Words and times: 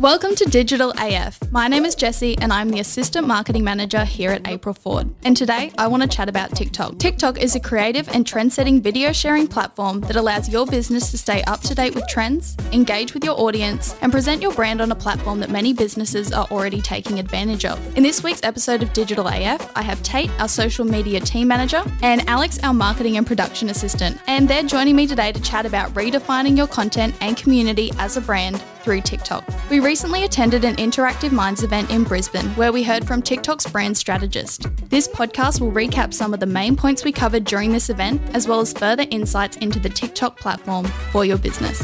Welcome 0.00 0.34
to 0.36 0.46
Digital 0.46 0.94
AF. 0.96 1.38
My 1.52 1.68
name 1.68 1.84
is 1.84 1.94
Jessi 1.94 2.34
and 2.40 2.54
I'm 2.54 2.70
the 2.70 2.80
Assistant 2.80 3.26
Marketing 3.26 3.62
Manager 3.62 4.02
here 4.02 4.30
at 4.30 4.48
April 4.48 4.74
Ford. 4.74 5.14
And 5.24 5.36
today 5.36 5.72
I 5.76 5.88
want 5.88 6.02
to 6.02 6.08
chat 6.08 6.26
about 6.26 6.56
TikTok. 6.56 6.96
TikTok 6.96 7.36
is 7.36 7.54
a 7.54 7.60
creative 7.60 8.08
and 8.08 8.26
trend 8.26 8.50
setting 8.50 8.80
video 8.80 9.12
sharing 9.12 9.46
platform 9.46 10.00
that 10.00 10.16
allows 10.16 10.48
your 10.48 10.66
business 10.66 11.10
to 11.10 11.18
stay 11.18 11.42
up 11.42 11.60
to 11.60 11.74
date 11.74 11.94
with 11.94 12.08
trends, 12.08 12.56
engage 12.72 13.12
with 13.12 13.26
your 13.26 13.38
audience, 13.38 13.94
and 14.00 14.10
present 14.10 14.40
your 14.40 14.54
brand 14.54 14.80
on 14.80 14.90
a 14.90 14.94
platform 14.94 15.38
that 15.40 15.50
many 15.50 15.74
businesses 15.74 16.32
are 16.32 16.46
already 16.50 16.80
taking 16.80 17.18
advantage 17.18 17.66
of. 17.66 17.78
In 17.94 18.02
this 18.02 18.22
week's 18.22 18.42
episode 18.42 18.82
of 18.82 18.94
Digital 18.94 19.28
AF, 19.28 19.70
I 19.76 19.82
have 19.82 20.02
Tate, 20.02 20.30
our 20.40 20.48
social 20.48 20.86
media 20.86 21.20
team 21.20 21.46
manager, 21.46 21.84
and 22.00 22.26
Alex, 22.26 22.58
our 22.62 22.72
marketing 22.72 23.18
and 23.18 23.26
production 23.26 23.68
assistant. 23.68 24.18
And 24.28 24.48
they're 24.48 24.62
joining 24.62 24.96
me 24.96 25.06
today 25.06 25.30
to 25.30 25.42
chat 25.42 25.66
about 25.66 25.92
redefining 25.92 26.56
your 26.56 26.68
content 26.68 27.14
and 27.20 27.36
community 27.36 27.90
as 27.98 28.16
a 28.16 28.22
brand 28.22 28.62
through 28.82 29.02
TikTok. 29.02 29.44
We 29.70 29.78
recently 29.90 30.22
attended 30.22 30.64
an 30.64 30.76
Interactive 30.76 31.32
Minds 31.32 31.64
event 31.64 31.90
in 31.90 32.04
Brisbane 32.04 32.46
where 32.50 32.70
we 32.72 32.80
heard 32.80 33.04
from 33.04 33.20
TikTok's 33.20 33.66
brand 33.66 33.96
strategist. 33.96 34.68
This 34.88 35.08
podcast 35.08 35.60
will 35.60 35.72
recap 35.72 36.14
some 36.14 36.32
of 36.32 36.38
the 36.38 36.46
main 36.46 36.76
points 36.76 37.04
we 37.04 37.10
covered 37.10 37.42
during 37.42 37.72
this 37.72 37.90
event, 37.90 38.22
as 38.32 38.46
well 38.46 38.60
as 38.60 38.72
further 38.72 39.04
insights 39.10 39.56
into 39.56 39.80
the 39.80 39.88
TikTok 39.88 40.38
platform 40.38 40.84
for 41.10 41.24
your 41.24 41.38
business. 41.38 41.82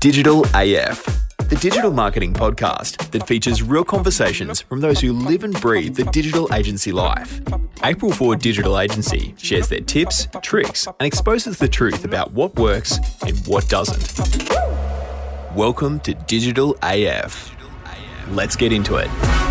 Digital 0.00 0.44
AF, 0.54 1.21
the 1.52 1.58
digital 1.58 1.92
marketing 1.92 2.32
podcast 2.32 3.10
that 3.10 3.26
features 3.26 3.62
real 3.62 3.84
conversations 3.84 4.62
from 4.62 4.80
those 4.80 5.02
who 5.02 5.12
live 5.12 5.44
and 5.44 5.60
breathe 5.60 5.94
the 5.94 6.04
digital 6.04 6.48
agency 6.54 6.90
life. 6.92 7.42
April 7.84 8.10
Ford 8.10 8.40
Digital 8.40 8.78
Agency 8.78 9.34
shares 9.36 9.68
their 9.68 9.82
tips, 9.82 10.28
tricks, 10.40 10.86
and 10.86 11.02
exposes 11.02 11.58
the 11.58 11.68
truth 11.68 12.06
about 12.06 12.32
what 12.32 12.54
works 12.54 12.96
and 13.26 13.36
what 13.46 13.68
doesn't. 13.68 14.48
Welcome 15.54 16.00
to 16.00 16.14
Digital 16.14 16.74
AF. 16.82 17.54
Let's 18.30 18.56
get 18.56 18.72
into 18.72 18.96
it. 18.96 19.41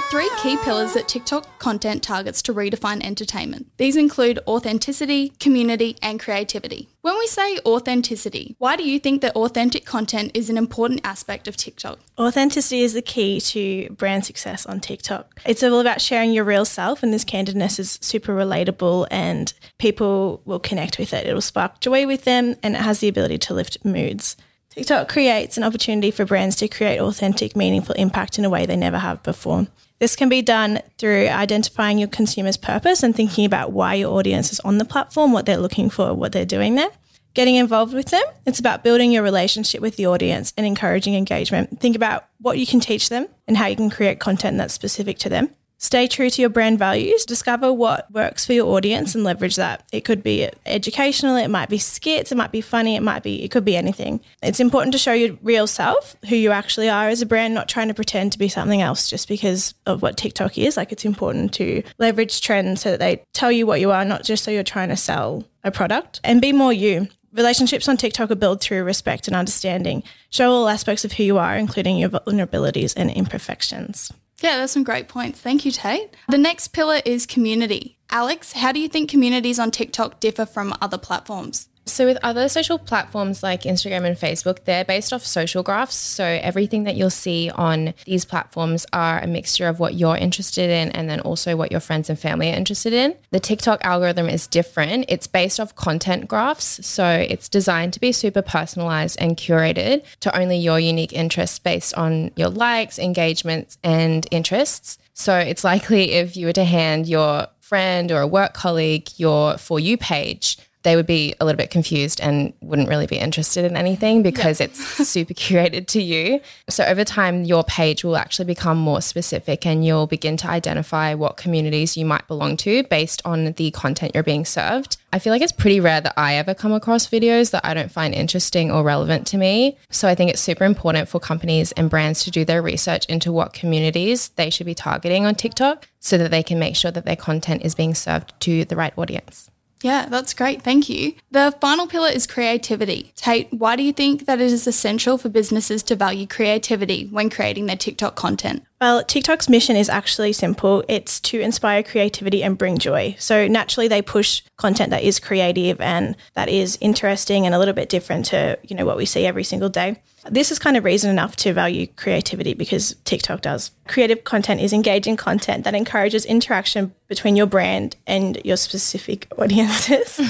Are 0.00 0.10
three 0.10 0.30
key 0.42 0.56
pillars 0.58 0.94
that 0.94 1.08
TikTok 1.08 1.58
content 1.58 2.02
targets 2.02 2.42
to 2.42 2.54
redefine 2.54 3.02
entertainment. 3.04 3.70
These 3.76 3.96
include 3.96 4.38
authenticity, 4.46 5.30
community, 5.40 5.96
and 6.00 6.18
creativity. 6.20 6.88
When 7.02 7.18
we 7.18 7.26
say 7.26 7.58
authenticity, 7.66 8.54
why 8.58 8.76
do 8.76 8.88
you 8.88 8.98
think 8.98 9.20
that 9.22 9.36
authentic 9.36 9.84
content 9.84 10.30
is 10.34 10.48
an 10.48 10.56
important 10.56 11.00
aspect 11.04 11.48
of 11.48 11.56
TikTok? 11.56 11.98
Authenticity 12.18 12.82
is 12.82 12.94
the 12.94 13.02
key 13.02 13.40
to 13.40 13.90
brand 13.90 14.24
success 14.24 14.64
on 14.64 14.80
TikTok. 14.80 15.40
It's 15.44 15.62
all 15.62 15.80
about 15.80 16.00
sharing 16.00 16.32
your 16.32 16.44
real 16.44 16.64
self, 16.64 17.02
and 17.02 17.12
this 17.12 17.24
candidness 17.24 17.78
is 17.78 17.98
super 18.00 18.34
relatable, 18.34 19.06
and 19.10 19.52
people 19.78 20.40
will 20.44 20.60
connect 20.60 20.98
with 20.98 21.12
it. 21.12 21.26
It'll 21.26 21.40
spark 21.40 21.80
joy 21.80 22.06
with 22.06 22.24
them, 22.24 22.56
and 22.62 22.74
it 22.74 22.82
has 22.82 23.00
the 23.00 23.08
ability 23.08 23.38
to 23.38 23.54
lift 23.54 23.84
moods. 23.84 24.36
TikTok 24.70 25.08
creates 25.08 25.56
an 25.56 25.64
opportunity 25.64 26.12
for 26.12 26.24
brands 26.24 26.54
to 26.56 26.68
create 26.68 27.00
authentic, 27.00 27.56
meaningful 27.56 27.94
impact 27.96 28.38
in 28.38 28.44
a 28.44 28.50
way 28.50 28.66
they 28.66 28.76
never 28.76 28.98
have 28.98 29.22
before. 29.24 29.66
This 30.00 30.16
can 30.16 30.30
be 30.30 30.40
done 30.40 30.80
through 30.96 31.28
identifying 31.28 31.98
your 31.98 32.08
consumer's 32.08 32.56
purpose 32.56 33.02
and 33.02 33.14
thinking 33.14 33.44
about 33.44 33.72
why 33.72 33.94
your 33.94 34.16
audience 34.18 34.50
is 34.50 34.58
on 34.60 34.78
the 34.78 34.86
platform, 34.86 35.32
what 35.32 35.44
they're 35.44 35.58
looking 35.58 35.90
for, 35.90 36.14
what 36.14 36.32
they're 36.32 36.46
doing 36.46 36.74
there. 36.74 36.88
Getting 37.34 37.56
involved 37.56 37.92
with 37.92 38.06
them, 38.06 38.22
it's 38.46 38.58
about 38.58 38.82
building 38.82 39.12
your 39.12 39.22
relationship 39.22 39.80
with 39.80 39.96
the 39.96 40.06
audience 40.06 40.52
and 40.56 40.66
encouraging 40.66 41.14
engagement. 41.14 41.80
Think 41.80 41.94
about 41.94 42.24
what 42.40 42.58
you 42.58 42.66
can 42.66 42.80
teach 42.80 43.10
them 43.10 43.28
and 43.46 43.56
how 43.56 43.66
you 43.66 43.76
can 43.76 43.90
create 43.90 44.18
content 44.18 44.56
that's 44.56 44.74
specific 44.74 45.18
to 45.18 45.28
them. 45.28 45.50
Stay 45.82 46.06
true 46.06 46.28
to 46.28 46.42
your 46.42 46.50
brand 46.50 46.78
values. 46.78 47.24
Discover 47.24 47.72
what 47.72 48.12
works 48.12 48.44
for 48.44 48.52
your 48.52 48.76
audience 48.76 49.14
and 49.14 49.24
leverage 49.24 49.56
that. 49.56 49.82
It 49.92 50.02
could 50.02 50.22
be 50.22 50.46
educational, 50.66 51.36
it 51.36 51.48
might 51.48 51.70
be 51.70 51.78
skits, 51.78 52.30
it 52.30 52.34
might 52.34 52.52
be 52.52 52.60
funny, 52.60 52.96
it 52.96 53.02
might 53.02 53.22
be, 53.22 53.42
it 53.42 53.50
could 53.50 53.64
be 53.64 53.78
anything. 53.78 54.20
It's 54.42 54.60
important 54.60 54.92
to 54.92 54.98
show 54.98 55.14
your 55.14 55.38
real 55.42 55.66
self, 55.66 56.16
who 56.28 56.36
you 56.36 56.50
actually 56.50 56.90
are 56.90 57.08
as 57.08 57.22
a 57.22 57.26
brand, 57.26 57.54
not 57.54 57.66
trying 57.66 57.88
to 57.88 57.94
pretend 57.94 58.32
to 58.32 58.38
be 58.38 58.46
something 58.46 58.82
else 58.82 59.08
just 59.08 59.26
because 59.26 59.72
of 59.86 60.02
what 60.02 60.18
TikTok 60.18 60.58
is. 60.58 60.76
Like 60.76 60.92
it's 60.92 61.06
important 61.06 61.54
to 61.54 61.82
leverage 61.98 62.42
trends 62.42 62.82
so 62.82 62.90
that 62.90 63.00
they 63.00 63.24
tell 63.32 63.50
you 63.50 63.66
what 63.66 63.80
you 63.80 63.90
are, 63.90 64.04
not 64.04 64.22
just 64.22 64.44
so 64.44 64.50
you're 64.50 64.62
trying 64.62 64.90
to 64.90 64.98
sell 64.98 65.44
a 65.64 65.70
product 65.70 66.20
and 66.22 66.42
be 66.42 66.52
more 66.52 66.74
you. 66.74 67.08
Relationships 67.32 67.88
on 67.88 67.96
TikTok 67.96 68.30
are 68.30 68.34
built 68.34 68.60
through 68.60 68.84
respect 68.84 69.28
and 69.28 69.36
understanding. 69.36 70.02
Show 70.28 70.50
all 70.50 70.68
aspects 70.68 71.06
of 71.06 71.12
who 71.12 71.22
you 71.22 71.38
are, 71.38 71.56
including 71.56 71.96
your 71.96 72.10
vulnerabilities 72.10 72.92
and 72.98 73.10
imperfections. 73.10 74.12
Yeah, 74.40 74.56
that's 74.56 74.72
some 74.72 74.84
great 74.84 75.08
points. 75.08 75.40
Thank 75.40 75.64
you, 75.64 75.70
Tate. 75.70 76.16
The 76.28 76.38
next 76.38 76.68
pillar 76.68 77.00
is 77.04 77.26
community. 77.26 77.98
Alex, 78.10 78.52
how 78.52 78.72
do 78.72 78.80
you 78.80 78.88
think 78.88 79.10
communities 79.10 79.58
on 79.58 79.70
TikTok 79.70 80.18
differ 80.18 80.46
from 80.46 80.74
other 80.80 80.98
platforms? 80.98 81.68
So, 81.86 82.06
with 82.06 82.18
other 82.22 82.48
social 82.48 82.78
platforms 82.78 83.42
like 83.42 83.62
Instagram 83.62 84.04
and 84.04 84.16
Facebook, 84.16 84.64
they're 84.64 84.84
based 84.84 85.12
off 85.12 85.24
social 85.24 85.62
graphs. 85.62 85.96
So, 85.96 86.24
everything 86.24 86.84
that 86.84 86.94
you'll 86.94 87.10
see 87.10 87.50
on 87.50 87.94
these 88.04 88.24
platforms 88.24 88.86
are 88.92 89.18
a 89.18 89.26
mixture 89.26 89.66
of 89.66 89.80
what 89.80 89.94
you're 89.94 90.16
interested 90.16 90.70
in 90.70 90.90
and 90.92 91.10
then 91.10 91.20
also 91.20 91.56
what 91.56 91.70
your 91.70 91.80
friends 91.80 92.08
and 92.08 92.18
family 92.18 92.50
are 92.50 92.56
interested 92.56 92.92
in. 92.92 93.16
The 93.30 93.40
TikTok 93.40 93.84
algorithm 93.84 94.28
is 94.28 94.46
different. 94.46 95.06
It's 95.08 95.26
based 95.26 95.58
off 95.58 95.74
content 95.74 96.28
graphs. 96.28 96.86
So, 96.86 97.06
it's 97.06 97.48
designed 97.48 97.92
to 97.94 98.00
be 98.00 98.12
super 98.12 98.42
personalized 98.42 99.18
and 99.20 99.36
curated 99.36 100.04
to 100.20 100.38
only 100.38 100.58
your 100.58 100.78
unique 100.78 101.12
interests 101.12 101.58
based 101.58 101.94
on 101.94 102.30
your 102.36 102.50
likes, 102.50 102.98
engagements, 102.98 103.78
and 103.82 104.26
interests. 104.30 104.98
So, 105.14 105.38
it's 105.38 105.64
likely 105.72 106.12
if 106.12 106.36
you 106.36 106.46
were 106.46 106.52
to 106.52 106.64
hand 106.64 107.08
your 107.08 107.48
friend 107.70 108.10
or 108.10 108.20
a 108.20 108.26
work 108.26 108.52
colleague 108.52 109.08
your 109.16 109.56
For 109.56 109.78
You 109.78 109.96
page, 109.96 110.58
they 110.82 110.96
would 110.96 111.06
be 111.06 111.34
a 111.40 111.44
little 111.44 111.58
bit 111.58 111.70
confused 111.70 112.20
and 112.20 112.52
wouldn't 112.60 112.88
really 112.88 113.06
be 113.06 113.18
interested 113.18 113.64
in 113.64 113.76
anything 113.76 114.22
because 114.22 114.60
it's 114.60 114.78
super 115.08 115.34
curated 115.34 115.86
to 115.88 116.02
you. 116.02 116.40
So 116.68 116.84
over 116.84 117.04
time, 117.04 117.44
your 117.44 117.64
page 117.64 118.02
will 118.04 118.16
actually 118.16 118.46
become 118.46 118.78
more 118.78 119.02
specific 119.02 119.66
and 119.66 119.84
you'll 119.84 120.06
begin 120.06 120.36
to 120.38 120.48
identify 120.48 121.14
what 121.14 121.36
communities 121.36 121.96
you 121.96 122.06
might 122.06 122.26
belong 122.28 122.56
to 122.58 122.82
based 122.84 123.20
on 123.24 123.52
the 123.52 123.70
content 123.72 124.12
you're 124.14 124.22
being 124.22 124.44
served. 124.44 124.96
I 125.12 125.18
feel 125.18 125.32
like 125.32 125.42
it's 125.42 125.52
pretty 125.52 125.80
rare 125.80 126.00
that 126.00 126.14
I 126.16 126.36
ever 126.36 126.54
come 126.54 126.72
across 126.72 127.08
videos 127.08 127.50
that 127.50 127.64
I 127.64 127.74
don't 127.74 127.90
find 127.90 128.14
interesting 128.14 128.70
or 128.70 128.82
relevant 128.82 129.26
to 129.28 129.36
me. 129.36 129.76
So 129.90 130.08
I 130.08 130.14
think 130.14 130.30
it's 130.30 130.40
super 130.40 130.64
important 130.64 131.08
for 131.08 131.18
companies 131.18 131.72
and 131.72 131.90
brands 131.90 132.24
to 132.24 132.30
do 132.30 132.44
their 132.44 132.62
research 132.62 133.06
into 133.06 133.32
what 133.32 133.52
communities 133.52 134.28
they 134.30 134.50
should 134.50 134.66
be 134.66 134.74
targeting 134.74 135.26
on 135.26 135.34
TikTok 135.34 135.88
so 135.98 136.16
that 136.16 136.30
they 136.30 136.42
can 136.42 136.58
make 136.58 136.76
sure 136.76 136.90
that 136.90 137.04
their 137.04 137.16
content 137.16 137.62
is 137.64 137.74
being 137.74 137.94
served 137.94 138.32
to 138.40 138.64
the 138.64 138.76
right 138.76 138.96
audience. 138.96 139.50
Yeah, 139.82 140.06
that's 140.06 140.34
great. 140.34 140.62
Thank 140.62 140.88
you. 140.88 141.14
The 141.30 141.54
final 141.60 141.86
pillar 141.86 142.10
is 142.10 142.26
creativity. 142.26 143.12
Tate, 143.16 143.52
why 143.52 143.76
do 143.76 143.82
you 143.82 143.92
think 143.92 144.26
that 144.26 144.40
it 144.40 144.52
is 144.52 144.66
essential 144.66 145.16
for 145.16 145.30
businesses 145.30 145.82
to 145.84 145.96
value 145.96 146.26
creativity 146.26 147.06
when 147.06 147.30
creating 147.30 147.66
their 147.66 147.76
TikTok 147.76 148.14
content? 148.14 148.64
Well, 148.80 149.04
TikTok's 149.04 149.50
mission 149.50 149.76
is 149.76 149.90
actually 149.90 150.32
simple. 150.32 150.82
It's 150.88 151.20
to 151.20 151.38
inspire 151.38 151.82
creativity 151.82 152.42
and 152.42 152.56
bring 152.56 152.78
joy. 152.78 153.14
So 153.18 153.46
naturally 153.46 153.88
they 153.88 154.00
push 154.00 154.40
content 154.56 154.88
that 154.90 155.02
is 155.02 155.20
creative 155.20 155.78
and 155.82 156.16
that 156.34 156.48
is 156.48 156.78
interesting 156.80 157.44
and 157.44 157.54
a 157.54 157.58
little 157.58 157.74
bit 157.74 157.90
different 157.90 158.24
to, 158.26 158.58
you 158.62 158.74
know, 158.74 158.86
what 158.86 158.96
we 158.96 159.04
see 159.04 159.26
every 159.26 159.44
single 159.44 159.68
day. 159.68 160.00
This 160.28 160.52
is 160.52 160.58
kind 160.58 160.76
of 160.76 160.84
reason 160.84 161.10
enough 161.10 161.34
to 161.36 161.54
value 161.54 161.86
creativity 161.86 162.52
because 162.52 162.94
TikTok 163.04 163.40
does. 163.40 163.70
Creative 163.88 164.22
content 164.22 164.60
is 164.60 164.72
engaging 164.72 165.16
content 165.16 165.64
that 165.64 165.74
encourages 165.74 166.26
interaction 166.26 166.92
between 167.08 167.36
your 167.36 167.46
brand 167.46 167.96
and 168.06 168.38
your 168.44 168.58
specific 168.58 169.26
audiences. 169.38 170.20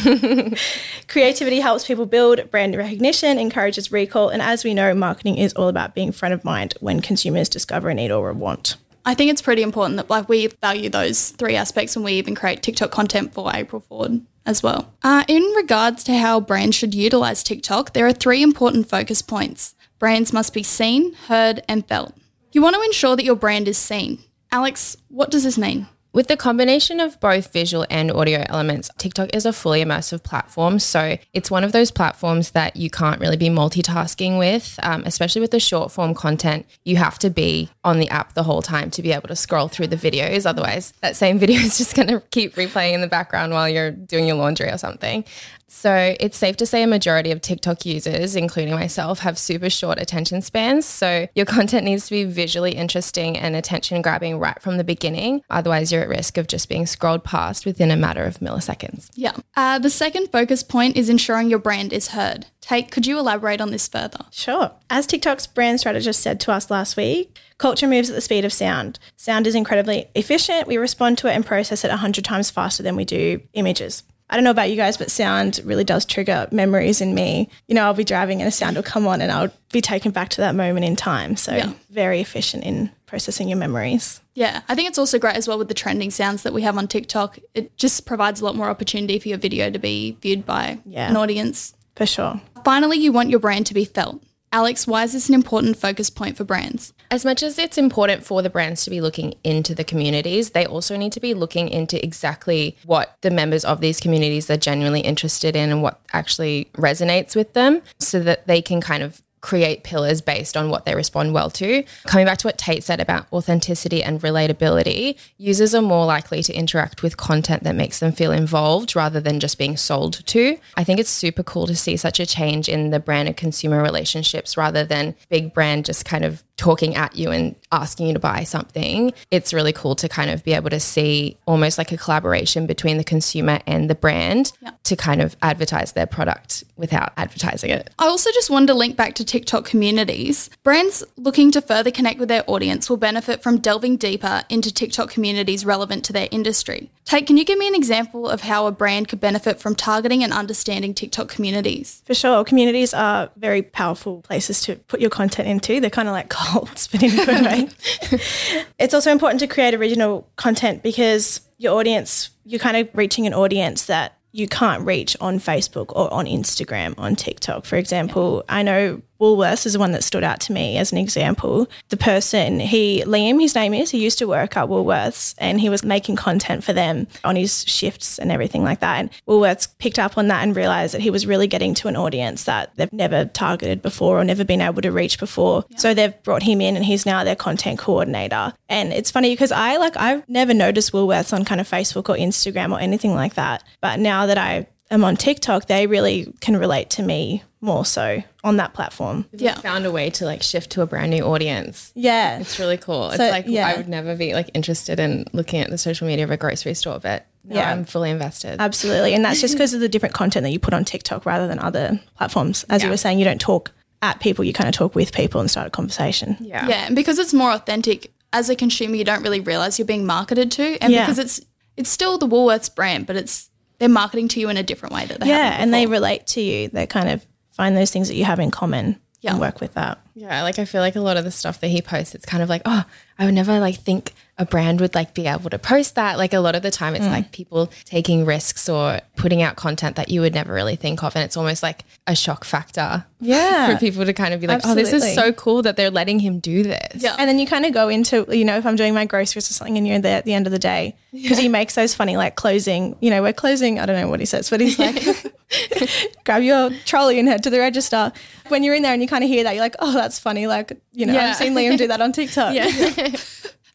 creativity 1.09 1.59
helps 1.59 1.87
people 1.87 2.07
build 2.07 2.51
brand 2.53 2.77
recognition, 2.77 3.39
encourages 3.39 3.91
recall, 3.91 4.29
and 4.29 4.41
as 4.41 4.63
we 4.63 4.75
know, 4.75 4.95
marketing 4.95 5.37
is 5.37 5.53
all 5.55 5.69
about 5.69 5.95
being 5.95 6.13
front 6.13 6.35
of 6.35 6.45
mind 6.45 6.75
when 6.81 7.01
consumers 7.01 7.49
discover 7.49 7.89
a 7.91 7.95
need 7.95 8.13
or 8.13 8.31
a 8.31 8.35
want. 8.41 8.77
I 9.05 9.15
think 9.15 9.31
it's 9.31 9.43
pretty 9.43 9.63
important 9.63 9.97
that 9.97 10.11
like 10.11 10.29
we 10.29 10.47
value 10.47 10.91
those 10.91 11.31
three 11.31 11.57
aspects 11.57 11.97
when 11.97 12.05
we 12.05 12.13
even 12.15 12.35
create 12.35 12.63
TikTok 12.63 12.91
content 12.91 13.33
for 13.33 13.51
April 13.55 13.81
Ford 13.81 14.21
as 14.45 14.63
well. 14.63 14.93
Uh, 15.03 15.25
in 15.29 15.43
regards 15.57 16.05
to 16.05 16.17
how 16.17 16.41
brands 16.41 16.77
should 16.77 16.95
utilize 16.95 17.43
TikTok, 17.43 17.93
there 17.93 18.07
are 18.07 18.13
three 18.13 18.43
important 18.43 18.89
focus 18.89 19.23
points. 19.23 19.75
Brands 19.99 20.33
must 20.33 20.53
be 20.53 20.63
seen, 20.63 21.15
heard, 21.29 21.63
and 21.69 21.87
felt. 21.87 22.15
You 22.53 22.63
want 22.63 22.75
to 22.75 22.83
ensure 22.83 23.17
that 23.17 23.25
your 23.25 23.37
brand 23.37 23.69
is 23.69 23.79
seen. 23.79 24.19
Alex, 24.51 24.97
what 25.09 25.31
does 25.31 25.45
this 25.45 25.59
mean? 25.59 25.87
With 26.13 26.27
the 26.27 26.37
combination 26.37 26.99
of 26.99 27.21
both 27.21 27.53
visual 27.53 27.87
and 27.89 28.11
audio 28.11 28.43
elements, 28.49 28.91
TikTok 28.99 29.33
is 29.33 29.47
a 29.47 29.53
fully 29.53 29.85
immersive 29.85 30.25
platform. 30.25 30.81
So 30.81 31.19
it's 31.33 31.53
one 31.53 31.63
of 31.63 31.71
those 31.71 31.93
platforms 31.93 32.51
that 32.51 32.75
you 32.75 32.91
can't 32.91 33.21
really 33.21 33.37
be 33.37 33.49
multitasking 33.49 34.37
with, 34.37 34.81
um, 34.83 35.05
especially 35.07 35.41
with 35.41 35.53
the 35.53 35.61
short 35.61 35.93
form 35.93 36.15
content. 36.15 36.67
You 36.85 36.97
have 36.97 37.21
to 37.21 37.31
be 37.31 37.71
on 37.85 38.01
the 38.01 38.09
app 38.09 38.33
the 38.33 38.43
whole 38.43 38.61
time 38.61 38.91
to 38.91 39.03
be 39.03 39.13
able 39.13 39.29
to 39.29 39.37
scroll 39.37 39.69
through 39.69 39.87
the 39.87 39.97
videos. 39.97 40.47
Otherwise, 40.47 40.93
that 41.01 41.15
same 41.15 41.39
video 41.45 41.61
is 41.61 41.79
just 41.79 41.95
going 41.95 42.09
to 42.09 42.19
keep 42.33 42.57
replaying 42.57 42.95
in 42.95 43.03
the 43.03 43.07
background 43.07 43.53
while 43.53 43.69
you're 43.69 43.93
doing 43.93 44.27
your 44.27 44.37
laundry 44.37 44.69
or 44.69 44.79
something. 44.79 45.25
So 45.73 46.17
it's 46.19 46.37
safe 46.37 46.57
to 46.57 46.67
say 46.67 46.83
a 46.83 46.87
majority 46.89 47.31
of 47.31 47.41
TikTok 47.41 47.87
users, 47.87 48.35
including 48.35 48.75
myself, 48.75 49.21
have 49.21 49.39
super 49.39 49.71
short 49.71 50.01
attention 50.01 50.43
spans. 50.43 50.85
So 50.85 51.29
your 51.37 51.47
content 51.57 51.85
needs 51.85 52.07
to 52.07 52.11
be 52.11 52.25
visually 52.25 52.73
interesting 52.73 53.39
and 53.39 53.55
attention 53.55 54.03
grabbing 54.03 54.41
right 54.41 54.61
from 54.61 54.79
the 54.79 54.85
beginning. 54.85 55.43
Otherwise, 55.49 55.93
you're 55.93 56.03
at 56.03 56.09
risk 56.09 56.37
of 56.37 56.49
just 56.49 56.69
being 56.69 56.87
scrolled 56.87 57.23
past 57.23 57.65
within 57.65 57.93
a 57.93 57.97
matter 57.97 58.25
of 58.25 58.41
milliseconds. 58.41 59.11
Yeah. 59.15 59.37
Uh, 59.57 59.79
the 59.79 59.91
second 59.91 60.33
focus 60.33 60.65
point 60.65 60.97
is 60.97 61.09
ensuring 61.09 61.49
your 61.49 61.61
brand 61.61 61.93
is 61.93 62.09
heard. 62.09 62.47
Tate, 62.61 62.91
could 62.91 63.07
you 63.07 63.19
elaborate 63.19 63.61
on 63.61 63.71
this 63.71 63.87
further? 63.87 64.27
Sure. 64.33 64.73
As 64.91 65.07
TikTok's 65.07 65.47
brand 65.47 65.79
strategist 65.79 66.21
said 66.21 66.41
to 66.41 66.53
us 66.53 66.69
last 66.69 66.97
week, 66.97 67.39
culture 67.59 67.87
moves 67.87 68.11
at 68.11 68.17
the 68.17 68.21
speed 68.21 68.45
of 68.45 68.53
sound. 68.53 68.99
Sound 69.17 69.47
is 69.47 69.55
incredibly 69.55 70.09
efficient. 70.17 70.67
We 70.67 70.79
respond 70.79 71.17
to 71.19 71.29
it 71.29 71.35
and 71.35 71.47
process 71.47 71.85
it 71.85 71.91
100 71.91 72.25
times 72.25 72.51
faster 72.51 72.83
than 72.83 72.97
we 72.97 73.05
do 73.05 73.41
images. 73.53 74.03
I 74.31 74.37
don't 74.37 74.45
know 74.45 74.51
about 74.53 74.71
you 74.71 74.77
guys, 74.77 74.97
but 74.97 75.11
sound 75.11 75.61
really 75.65 75.83
does 75.85 76.05
trigger 76.05 76.47
memories 76.53 77.01
in 77.01 77.15
me. 77.15 77.49
You 77.67 77.75
know, 77.75 77.83
I'll 77.85 77.95
be 77.95 78.05
driving 78.05 78.41
and 78.41 78.47
a 78.49 78.53
sound 78.53 78.77
will 78.77 78.85
come 78.85 79.07
on 79.07 79.21
and 79.21 79.31
I'll 79.33 79.51
be 79.73 79.81
taken 79.81 80.13
back 80.13 80.29
to 80.31 80.41
that 80.41 80.55
moment 80.55 80.87
in 80.87 80.95
time. 80.97 81.37
So, 81.37 81.55
Yeah. 81.55 81.73
very 81.91 82.21
efficient 82.21 82.63
in 82.65 82.91
processing 83.07 83.49
your 83.49 83.59
memories. 83.59 84.21
Yeah, 84.35 84.61
I 84.69 84.77
think 84.77 84.89
it's 84.89 84.99
also 84.99 85.19
great 85.19 85.35
as 85.37 85.49
well 85.49 85.59
with 85.59 85.67
the 85.67 85.75
trending 85.75 86.13
sounds 86.13 86.45
that 86.45 86.53
we 86.53 86.63
have 86.63 86.79
on 86.79 86.87
TikTok. 86.87 87.41
It 87.55 87.77
just 87.77 88.07
provides 88.07 88.41
a 88.41 88.45
lot 88.45 88.55
more 88.55 88.69
opportunity 88.71 89.19
for 89.19 89.29
your 89.29 89.37
video 89.39 89.69
to 89.69 89.79
be 89.81 90.17
viewed 90.23 90.47
by 90.47 90.79
Yeah. 90.87 91.11
an 91.11 91.17
audience. 91.17 91.75
For 91.97 92.07
sure. 92.07 92.41
Finally, 92.65 92.99
you 92.99 93.11
want 93.11 93.31
your 93.31 93.41
brand 93.41 93.67
to 93.67 93.75
be 93.75 93.85
felt. 93.85 94.23
Alex, 94.53 94.85
why 94.85 95.05
is 95.05 95.13
this 95.13 95.29
an 95.29 95.35
important 95.35 95.77
focus 95.77 96.11
point 96.11 96.37
for 96.37 96.43
brands? 96.43 96.93
As 97.09 97.25
much 97.25 97.41
as 97.41 97.57
it's 97.57 97.79
important 97.79 98.25
for 98.25 98.43
the 98.43 98.51
brands 98.51 98.83
to 98.85 98.91
be 98.91 99.01
looking 99.01 99.35
into 99.45 99.77
the 99.77 99.85
communities, 99.85 100.51
they 100.51 100.67
also 100.67 100.97
need 100.97 101.13
to 101.13 101.21
be 101.21 101.35
looking 101.35 101.69
into 101.69 102.05
exactly 102.05 102.77
what 102.85 103.17
the 103.21 103.31
members 103.31 103.65
of 103.65 103.81
these 103.81 104.01
communities 104.01 104.51
are 104.51 104.57
genuinely 104.57 105.03
interested 105.03 105.55
in 105.55 105.71
and 105.71 105.83
what 105.83 106.01
actually 106.13 106.69
resonates 106.75 107.37
with 107.37 107.53
them 107.53 107.81
so 107.99 108.19
that 108.19 108.49
they 108.49 108.61
can 108.61 108.81
kind 108.81 109.05
of 109.05 109.23
create 109.41 109.85
pillars 109.85 110.21
based 110.21 110.57
on 110.57 110.71
what 110.71 110.85
they 110.85 110.95
respond 110.95 111.33
well 111.33 111.51
to. 111.51 111.83
Coming 112.05 112.27
back 112.27 112.39
to 112.39 112.47
what 112.47 112.59
Tate 112.59 112.85
said 112.85 113.01
about 113.01 113.27
authenticity 113.33 114.03
and 114.03 114.21
relatability, 114.21 115.17
users 115.39 115.75
are 115.75 115.83
more 115.83 116.07
likely 116.07 116.43
to 116.43 116.53
interact 116.53 117.03
with 117.03 117.17
content 117.17 117.63
that 117.65 117.75
makes 117.75 118.01
them 118.01 118.13
feel 118.13 118.33
involved 118.33 118.95
rather 118.95 119.21
than 119.21 119.41
just 119.41 119.59
being 119.59 119.77
sold 119.77 120.25
to. 120.27 120.59
I 120.77 120.85
think 120.85 121.01
it's 121.01 121.11
super 121.11 121.43
cool 121.43 121.67
to 121.67 121.77
see 121.77 121.97
such 121.97 122.21
a 122.21 122.27
change 122.27 122.69
in 122.69 122.91
the 122.91 123.01
brand 123.01 123.29
and 123.29 123.37
consumer 123.37 123.83
relationships 123.83 124.57
rather 124.57 124.85
than 124.85 125.15
big 125.29 125.55
brand 125.55 125.87
just 125.87 126.05
kind 126.05 126.25
of 126.25 126.43
talking 126.61 126.95
at 126.95 127.17
you 127.17 127.31
and 127.31 127.57
asking 127.73 128.07
you 128.07 128.13
to 128.13 128.19
buy 128.19 128.45
something. 128.45 129.13
It's 129.31 129.55
really 129.55 129.73
cool 129.73 129.95
to 129.97 130.09
kind 130.11 130.31
of 130.31 130.45
be 130.45 130.53
able 130.53 130.69
to 130.69 130.79
see 130.79 131.39
almost 131.47 131.79
like 131.79 131.91
a 131.91 131.97
collaboration 131.97 132.67
between 132.67 132.99
the 132.99 133.05
consumer 133.05 133.61
and 133.67 133.89
the 133.89 133.95
brand 133.95 134.53
to 134.85 134.95
kind 134.95 135.23
of 135.23 135.37
advertise 135.41 135.93
their 135.93 136.07
product 136.07 136.65
without 136.77 137.15
advertising 137.17 137.71
it. 137.71 137.89
I 137.99 138.07
also 138.07 138.31
just 138.33 138.51
wanted 138.51 138.67
to 138.67 138.75
link 138.75 138.95
back 138.95 139.15
to 139.15 139.25
TikTok 139.25 139.65
communities. 139.65 140.51
Brands 140.63 141.03
looking 141.17 141.51
to 141.53 141.63
further 141.63 141.91
connect 141.91 142.21
with 142.21 142.29
their 142.29 142.45
audience 142.47 142.91
will 142.91 142.99
benefit 142.99 143.43
from 143.43 143.59
delving 143.59 143.97
deeper 143.97 144.43
into 144.51 144.73
TikTok 144.73 145.11
communities 145.11 145.65
relevant 145.65 146.05
to 146.05 146.13
their 146.13 146.29
industry. 146.31 146.91
Tate, 147.07 147.27
can 147.27 147.37
you 147.37 147.45
give 147.45 147.59
me 147.59 147.67
an 147.67 147.75
example 147.75 148.29
of 148.29 148.43
how 148.43 148.67
a 148.67 148.71
brand 148.71 149.09
could 149.09 149.21
benefit 149.21 149.59
from 149.59 149.75
targeting 149.75 150.23
and 150.23 150.33
understanding 150.33 150.95
TikTok 150.95 151.29
communities? 151.29 152.03
For 152.05 152.15
sure. 152.15 152.45
Communities 152.45 152.95
are 152.95 153.31
very 153.37 153.63
powerful 153.63 154.23
places 154.23 154.61
to 154.63 154.77
put 154.77 155.01
your 155.01 155.11
content 155.11 155.49
into. 155.49 155.81
They're 155.81 155.91
kind 155.91 156.09
of 156.09 156.13
like 156.13 156.33
oh, 156.39 156.50
cults, 156.51 156.89
but 156.89 157.03
in 157.03 157.11
a 157.19 157.69
it's 158.79 158.95
also 158.95 159.11
important 159.11 159.41
to 159.41 159.47
create 159.47 159.75
original 159.75 160.29
content 160.37 160.83
because 160.83 161.41
your 161.59 161.79
audience, 161.79 162.31
you're 162.45 162.61
kind 162.61 162.77
of 162.77 162.89
reaching 162.95 163.27
an 163.27 163.35
audience 163.35 163.87
that 163.87 164.17
you 164.33 164.47
can't 164.47 164.85
reach 164.87 165.17
on 165.21 165.39
Facebook 165.39 165.87
or 165.91 166.13
on 166.13 166.27
Instagram, 166.27 166.95
on 166.99 167.17
TikTok. 167.17 167.65
For 167.65 167.77
example, 167.77 168.45
I 168.49 168.63
know 168.63 169.03
Woolworths 169.21 169.67
is 169.67 169.75
the 169.75 169.79
one 169.79 169.93
that 169.93 170.05
stood 170.05 170.25
out 170.25 170.41
to 170.41 170.53
me 170.53 170.79
as 170.79 170.93
an 170.93 170.99
example. 170.99 171.69
The 171.89 171.97
person, 171.97 172.61
he, 172.61 173.03
Liam, 173.07 173.41
his 173.41 173.55
name 173.55 173.75
is, 173.75 173.91
he 173.91 174.03
used 174.03 174.19
to 174.19 174.29
work 174.29 174.57
at 174.57 174.69
Woolworths 174.69 175.35
and 175.39 175.61
he 175.61 175.69
was 175.69 175.85
making 175.85 176.17
content 176.17 176.65
for 176.65 176.73
them 176.73 177.07
on 177.25 177.37
his 177.37 177.65
shifts 177.69 178.19
and 178.19 178.33
everything 178.33 178.65
like 178.65 178.81
that. 178.81 178.99
And 178.99 179.11
Woolworths 179.29 179.69
picked 179.79 179.99
up 179.99 180.17
on 180.17 180.29
that 180.29 180.43
and 180.43 180.57
realized 180.57 180.95
that 180.95 181.03
he 181.03 181.11
was 181.11 181.27
really 181.27 181.47
getting 181.47 181.75
to 181.75 181.89
an 181.89 181.97
audience 181.97 182.45
that 182.45 182.75
they've 182.77 182.93
never 182.93 183.27
targeted 183.27 183.83
before 183.83 184.19
or 184.19 184.25
never 184.25 184.45
been 184.45 184.61
able 184.61 184.83
to 184.83 184.91
reach 184.91 185.19
before. 185.19 185.65
So 185.77 185.93
they've 185.95 186.23
brought 186.23 186.43
him 186.43 186.61
in 186.61 186.77
and 186.77 186.85
he's 186.85 187.07
now 187.07 187.23
their 187.25 187.37
content 187.37 187.79
coordinator. 187.79 188.55
And 188.69 188.93
it's 188.93 189.11
funny 189.11 189.33
because 189.33 189.53
I 189.53 189.77
like, 189.77 189.97
I've 189.97 190.29
never 190.29 190.55
noticed 190.55 190.93
Woolworths 190.93 191.33
on 191.33 191.45
kind 191.45 191.61
of 191.61 191.69
Facebook 191.69 192.09
or 192.09 192.17
Instagram 192.17 192.73
or 192.73 192.81
anything 192.81 193.15
like 193.15 193.35
that. 193.35 193.65
But 193.81 194.01
now 194.01 194.27
that 194.27 194.39
I 194.39 194.67
am 194.91 195.05
on 195.05 195.17
TikTok, 195.17 195.67
they 195.67 195.87
really 195.87 196.33
can 196.41 196.57
relate 196.57 196.91
to 196.91 197.03
me 197.03 197.43
more 197.61 197.85
so 197.85 198.23
on 198.43 198.57
that 198.57 198.73
platform. 198.73 199.27
Yeah. 199.33 199.55
Found 199.57 199.85
a 199.87 199.91
way 199.91 200.09
to 200.11 200.25
like 200.25 200.43
shift 200.43 200.71
to 200.73 200.83
a 200.83 200.87
brand 200.87 201.11
new 201.11 201.23
audience. 201.25 201.93
Yeah. 201.95 202.39
It's 202.39 202.59
really 202.59 202.79
cool. 202.79 203.09
It's 203.09 203.19
So, 203.19 203.29
like 203.29 203.45
yeah. 203.47 203.69
I 203.69 203.77
would 203.77 203.89
never 203.89 204.17
be 204.17 204.33
like 204.33 204.51
interested 204.55 204.99
in 204.99 205.27
looking 205.33 205.61
at 205.61 205.69
the 205.71 205.77
social 205.79 206.07
media 206.07 206.25
of 206.25 206.31
a 206.31 206.37
grocery 206.39 206.73
store, 206.75 206.99
but 206.99 207.27
now 207.45 207.57
Yeah. 207.57 207.71
I'm 207.71 207.85
fully 207.85 208.11
invested. 208.11 208.57
Absolutely. 208.61 209.13
And 209.15 209.23
that's 209.25 209.41
just 209.43 209.55
because 209.57 209.75
of 209.75 209.81
the 209.81 209.89
different 209.91 210.15
content 210.15 210.45
that 210.45 210.51
you 210.51 210.59
put 210.59 210.73
on 210.73 210.85
TikTok 210.87 211.27
rather 211.27 211.47
than 211.47 211.59
other 211.59 212.01
platforms. 212.17 212.65
As 212.71 212.83
you 212.83 212.89
were 212.89 212.97
saying, 212.97 213.19
you 213.19 213.27
don't 213.27 213.41
talk 213.41 213.73
at 214.03 214.19
people, 214.21 214.43
you 214.45 214.55
kind 214.55 214.67
of 214.69 214.75
talk 214.75 214.95
with 214.95 215.13
people 215.13 215.43
and 215.43 215.51
start 215.51 215.67
a 215.67 215.71
conversation. 215.71 216.39
yeah. 216.41 216.67
Yeah, 216.67 216.87
and 216.87 216.97
because 216.97 217.19
it's 217.19 217.35
more 217.35 217.51
authentic, 217.53 218.11
as 218.33 218.49
a 218.49 218.57
consumer, 218.57 218.95
you 218.97 219.05
don't 219.05 219.23
really 219.23 219.41
realize 219.41 219.79
you're 219.79 219.85
being 219.85 220.07
marketed 220.07 220.51
to, 220.53 220.79
and 220.83 220.91
Yeah. 220.93 221.03
because 221.05 221.19
it's 221.19 221.41
it's 221.77 221.91
still 221.91 222.17
the 222.17 222.27
Woolworths 222.27 222.75
brand, 222.75 223.07
but 223.07 223.17
it's 223.17 223.50
they're 223.81 223.89
marketing 223.89 224.29
to 224.29 224.41
you 224.41 224.49
in 224.49 224.57
a 224.57 224.63
different 224.63 224.95
way 224.95 225.07
that 225.07 225.19
they 225.21 225.27
Yeah. 225.27 225.57
And 225.59 225.75
they 225.75 225.87
relate 225.87 226.27
to 226.29 226.41
you. 226.41 226.69
They 226.69 226.87
kind 226.87 227.09
of 227.09 227.27
find 227.51 227.77
those 227.77 227.91
things 227.91 228.07
that 228.09 228.15
you 228.15 228.25
have 228.25 228.39
in 228.39 228.51
common 228.53 229.01
Yeah. 229.23 229.33
and 229.33 229.41
work 229.41 229.61
with 229.61 229.75
that. 229.75 229.99
Yeah, 230.15 230.43
like 230.45 230.59
I 230.59 230.65
feel 230.67 230.83
like 230.83 230.97
a 230.97 231.01
lot 231.01 231.17
of 231.17 231.25
the 231.25 231.31
stuff 231.31 231.61
that 231.61 231.69
he 231.69 231.83
posts, 231.83 232.15
it's 232.15 232.27
kind 232.27 232.43
of 232.43 232.49
like, 232.49 232.63
oh, 232.67 232.85
I 233.19 233.25
would 233.25 233.35
never 233.35 233.59
like 233.59 233.77
think 233.77 234.13
a 234.41 234.47
brand 234.47 234.81
would 234.81 234.95
like 234.95 235.13
be 235.13 235.27
able 235.27 235.51
to 235.51 235.59
post 235.59 235.95
that. 235.97 236.17
Like 236.17 236.33
a 236.33 236.41
lot 236.41 236.57
of 236.57 236.63
the 236.63 236.71
time, 236.71 236.95
it's 236.95 237.05
mm. 237.05 237.11
like 237.11 237.31
people 237.31 237.71
taking 237.85 238.25
risks 238.25 238.71
or 238.71 239.01
putting 239.15 239.43
out 239.43 239.57
content 239.57 239.97
that 239.97 240.09
you 240.09 240.23
would 240.23 240.33
never 240.33 240.53
really 240.55 240.77
think 240.77 241.05
of, 241.05 241.15
and 241.15 241.23
it's 241.23 241.37
almost 241.37 241.63
like 241.63 241.85
a 242.07 242.17
shock 242.17 242.45
factor. 242.45 243.05
Yeah. 243.23 243.75
for 243.75 243.79
people 243.79 244.07
to 244.07 244.15
kind 244.15 244.33
of 244.33 244.41
be 244.41 244.47
like, 244.47 244.63
oh, 244.65 244.75
this 244.75 244.95
is 244.95 245.15
so 245.15 245.31
cool 245.31 245.61
that 245.63 245.77
they're 245.77 245.91
letting 245.91 246.21
him 246.21 246.39
do 246.39 246.63
this. 246.63 247.03
Yeah. 247.03 247.17
And 247.19 247.29
then 247.29 247.39
you 247.39 247.47
kind 247.47 247.67
of 247.67 247.75
go 247.75 247.91
into, 247.91 248.25
you 248.31 248.47
know, 248.47 248.57
if 248.57 248.65
I'm 248.65 248.77
doing 248.77 248.95
my 248.95 249.05
groceries 249.05 249.51
or 249.51 249.53
something 249.53 249.77
and 249.77 249.87
you're 249.87 249.99
there 249.99 250.17
at 250.17 250.25
the 250.25 250.33
end 250.33 250.47
of 250.47 250.53
the 250.53 250.59
day, 250.59 250.97
because 251.13 251.37
he 251.37 251.47
makes 251.49 251.75
those 251.75 251.95
funny, 251.95 252.17
like 252.17 252.35
closing, 252.37 252.97
you 253.01 253.11
know, 253.11 253.21
we're 253.21 253.35
closing, 253.35 253.79
I 253.79 253.85
don't 253.85 254.01
know 254.01 254.09
what 254.09 254.21
he 254.21 254.27
says, 254.27 254.49
but 254.49 254.63
he's 254.63 254.79
like, 254.79 255.05
grab 256.25 256.43
your 256.43 256.71
trolley 256.87 257.19
and 257.19 257.29
head 257.29 257.43
to 257.43 257.51
the 257.51 257.59
register. 257.59 258.11
When 258.49 258.65
you're 258.65 258.75
in 258.75 258.83
there 258.83 258.95
and 258.95 259.03
you 259.03 259.09
kind 259.09 259.23
of 259.23 259.29
hear 259.29 259.45
that, 259.45 259.55
you're 259.55 259.65
like, 259.65 259.77
oh, 259.81 259.93
that's 259.93 260.19
funny. 260.19 260.47
Like, 260.47 260.73
you 260.93 261.05
know, 261.05 261.13
Yeah. 261.13 261.29
I've 261.29 261.37
seen 261.37 261.53
Liam 261.53 261.77
do 261.77 261.89
that 261.89 262.01
on 262.01 262.13
TikTok. 262.15 262.55
Yeah. 262.55 262.71